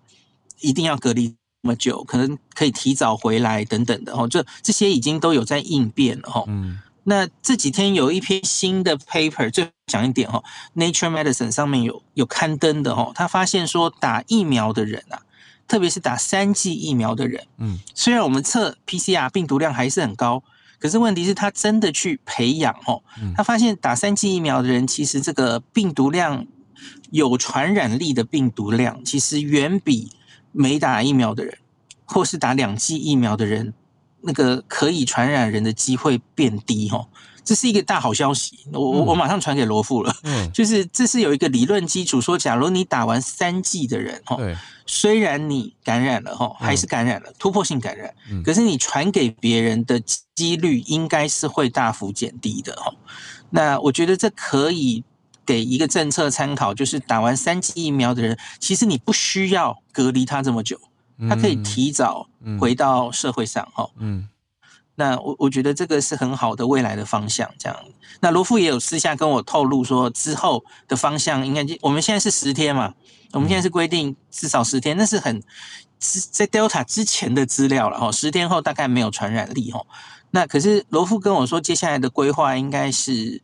[0.62, 1.36] 一定要隔离。
[1.64, 6.44] 那么久，可能可以提早回来等等的哦，这这些已经都有在应变了哈。
[6.48, 10.44] 嗯，那这几天有一篇新的 paper，最讲一点哦
[10.76, 15.22] ，Nature Medicine 上面有有刊登的哈，他发现说打疫苗的人啊，
[15.68, 20.44] 特别是打三剂疫苗的人，嗯，虽然我们测 PCR 病毒量还是很高，
[20.80, 23.04] 可是问题是他真的去培养哦，
[23.38, 26.48] 他发现打三剂疫苗的人，其实这个病毒量
[27.12, 30.12] 有传染力的病毒量，其实远比
[30.52, 31.58] 没打疫苗的人，
[32.06, 33.74] 或是打两剂疫苗的人
[34.22, 37.08] 那个可以传染人的机会变低哦。
[37.44, 40.16] 这是一个大好消息，我我我马上传给罗富了。
[40.24, 50.00] 嗯， 就是这是有一个理论基础，说假如你打完三剂的人哈，对，虽然你感染了哈，还是感染了，嗯，突破性感染，嗯，可是你传给别人的
[50.36, 52.94] 几率应该是会大幅减低的哈。
[53.50, 55.04] 那我觉得这可以
[55.52, 60.80] 给一个政策参考，就是打完三剂疫苗的人，其实你不需要隔离他这么久，
[61.30, 62.28] 他可以提早
[62.60, 63.90] 回到社会上哈。
[63.98, 64.20] 嗯。
[64.20, 64.28] 嗯
[64.96, 67.76] 那我我觉得这个是很好的未来的方向，这样。
[68.20, 72.94] 那罗富也有私下跟我透露说，之后的方向应该，我们现在是十天嘛，
[73.32, 75.42] 我们现在是规定至少十天，那是很
[75.98, 79.82] 在 Delta 之前的资料了哈，十天后大概没有传染力哈。
[80.30, 83.42] 那可是罗富跟我说，接下来的规划应该是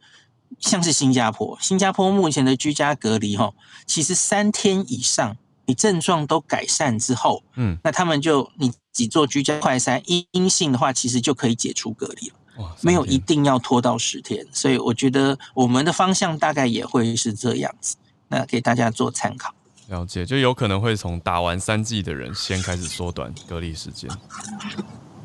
[0.59, 3.53] 像是新加坡，新加坡目前的居家隔离哈，
[3.85, 5.37] 其实三天以上。
[5.69, 10.01] 你症状都改善之后，嗯，那他们就你只做居家快筛，
[10.31, 12.35] 阴性的话，其实就可以解除隔离了。
[12.59, 17.97] 哇，没有一定要拖到十天，所以我觉得我们的方向大概也会是这样子。
[18.29, 19.53] 那给大家做参考。
[19.89, 24.09] 了解，就有可能会从打完三剂的人先开始缩短隔离时间。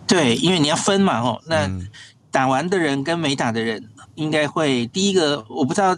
[0.09, 1.70] 对，因为你要分嘛，哦，那
[2.33, 5.96] 打完的人跟没打的人，应该会第一个，我不知道。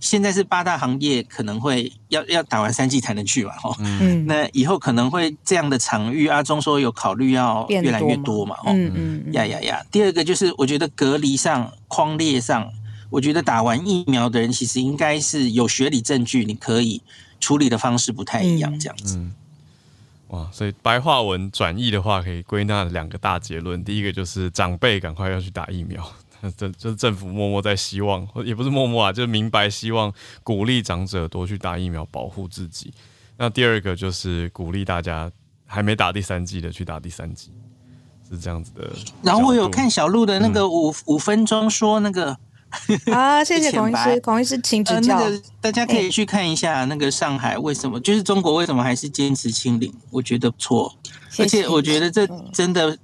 [0.00, 9.82] 现在是八大行业可能会要要打完三剂才能去嘛，哈，嗯，那以后可能会这样的场域，阿中说有考虑要越来越多嘛，嗯嗯，呀呀呀。
[9.90, 12.70] 第二个就是我觉得隔离上框列上，
[13.08, 17.00] 我觉得打完疫苗的人其实应该是有学理证据，你可以
[17.40, 19.16] 处理的方式不太一样，这样子。
[19.16, 19.32] 嗯，
[20.28, 26.06] 哇，所以白话文转译的话，可以归纳两个大结论，第一个就是长辈赶快要去打疫苗。
[26.52, 32.92] 这就是政府默默在希望，也不是默默啊，就是明白希望鼓励长者多去打疫苗，保护自己。
[33.36, 35.30] 那第二个就是鼓励大家
[35.66, 37.50] 还没打第三剂的去打第三剂，
[38.30, 38.90] 是这样子的。
[39.22, 42.36] 然后我有看小鹿的那个五、嗯、五分钟说那个
[43.12, 45.42] 啊，谢谢 孔医师，孔医师请指教、呃那个。
[45.60, 49.92] 大家可以去看一下那个上海为什么，就是中国为什么还是坚持清零？
[50.10, 50.94] 我觉得不错，
[51.38, 52.96] 而且我觉得这真的，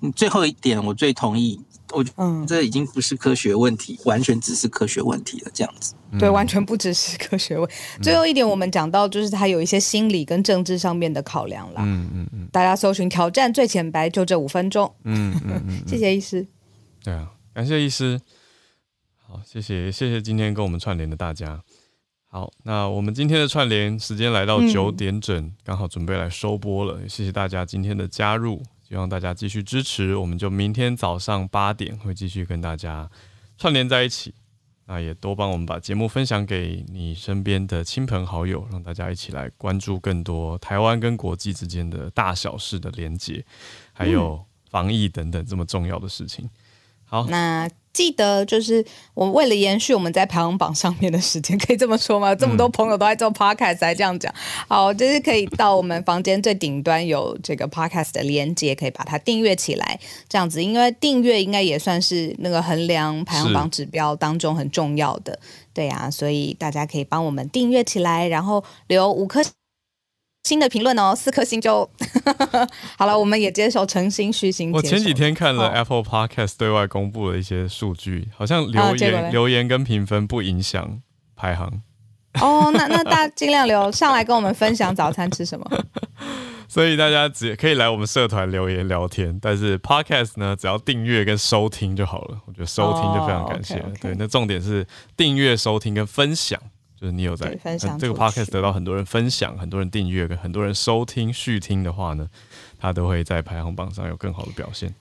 [0.00, 1.60] 你最后一点我最同意。
[1.92, 5.50] 我觉得这已经不是科学问题，嗯、完全只是科学问题了。
[5.54, 7.68] 这样子，对，完全不只是科学问
[8.02, 11.82] 最后一点，我们讲到就是它有一些心理跟政治上面的考量啦。
[11.84, 12.48] 嗯嗯嗯。
[12.52, 14.92] 大家搜寻挑战最浅白，就这五分钟。
[15.04, 16.46] 嗯嗯，嗯，嗯 谢谢医师。
[17.02, 18.20] 对啊，感谢医师。
[19.26, 21.62] 好，谢谢谢谢今天跟我们串联的大家。
[22.30, 27.00] 好，那我们今天的串联时间来到九点整，刚、嗯、好准备来收播了。
[27.08, 28.62] 谢谢大家今天的加入。
[28.88, 33.10] 希望大家继续支持，我们就明天早上八点会继续跟大家
[33.58, 34.32] 串联在一起。
[34.86, 43.44] 那也多帮我们把节目分享给你身边的亲朋好友，让大家一起来关注更多台湾跟国际之间的大小事的连接，
[43.92, 46.48] 还有防疫等等这么重要的事情。
[47.08, 47.68] 好，那。
[47.90, 48.84] 记得就是
[49.14, 52.32] 我为了延续我们在排行榜上面的时间，可以这么说吗？
[52.32, 54.32] 这么多朋友都在做 podcast，才这样讲。
[54.68, 59.98] 好，就是可以到我们房间最顶端有这个 podcast 的连接，可以把它订阅起来。
[60.28, 65.36] 这样子，因为订阅应该也算是那个衡量排行榜指标当中很重要的。
[65.74, 69.42] 对呀、啊，所以大家可以帮我们订阅起来，然后留五颗。
[70.48, 71.86] 新的评论哦，四颗星就
[72.96, 73.18] 好了。
[73.18, 74.72] 我们也接受诚心虚心。
[74.72, 81.02] 我前几天看了 Apple Podcast 对外公布了一些数据，好像留言、啊、留言跟评分不影响
[81.36, 81.82] 排行。
[82.40, 85.70] 哦，那那大家 尽量留上来跟我们分享早餐吃什么。
[86.66, 92.38] 所以大家只可以来我们社团留言聊天，但是 Podcast 呢，只要订阅跟收听就好了。
[92.46, 93.82] 我觉得收听就非常感谢了。
[93.84, 94.02] Oh, okay, okay.
[94.02, 96.58] 对，那重点是订阅、收听跟分享。
[97.00, 102.28] 就是你有在分享这个 podcast 得到很多人分享，很多人订阅，跟很多人收听续听的话呢，
[102.78, 104.92] 他都会在排行榜上有更好的表现。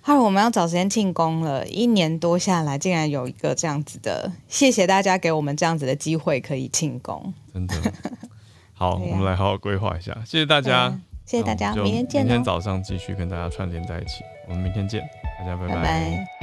[0.00, 7.74] 哈，我们要找时间庆功了，一年多下来，竟然有一个这样子的，谢谢大家给我们这样子的机会可以庆功，真的。
[8.74, 15.02] 好，啊、我们来好好规划一下，谢谢大家，谢谢大家，明天见，明天早上继续跟大家串联在一起，我们明天见，
[15.38, 15.74] 大家拜拜。
[15.74, 16.33] 拜拜。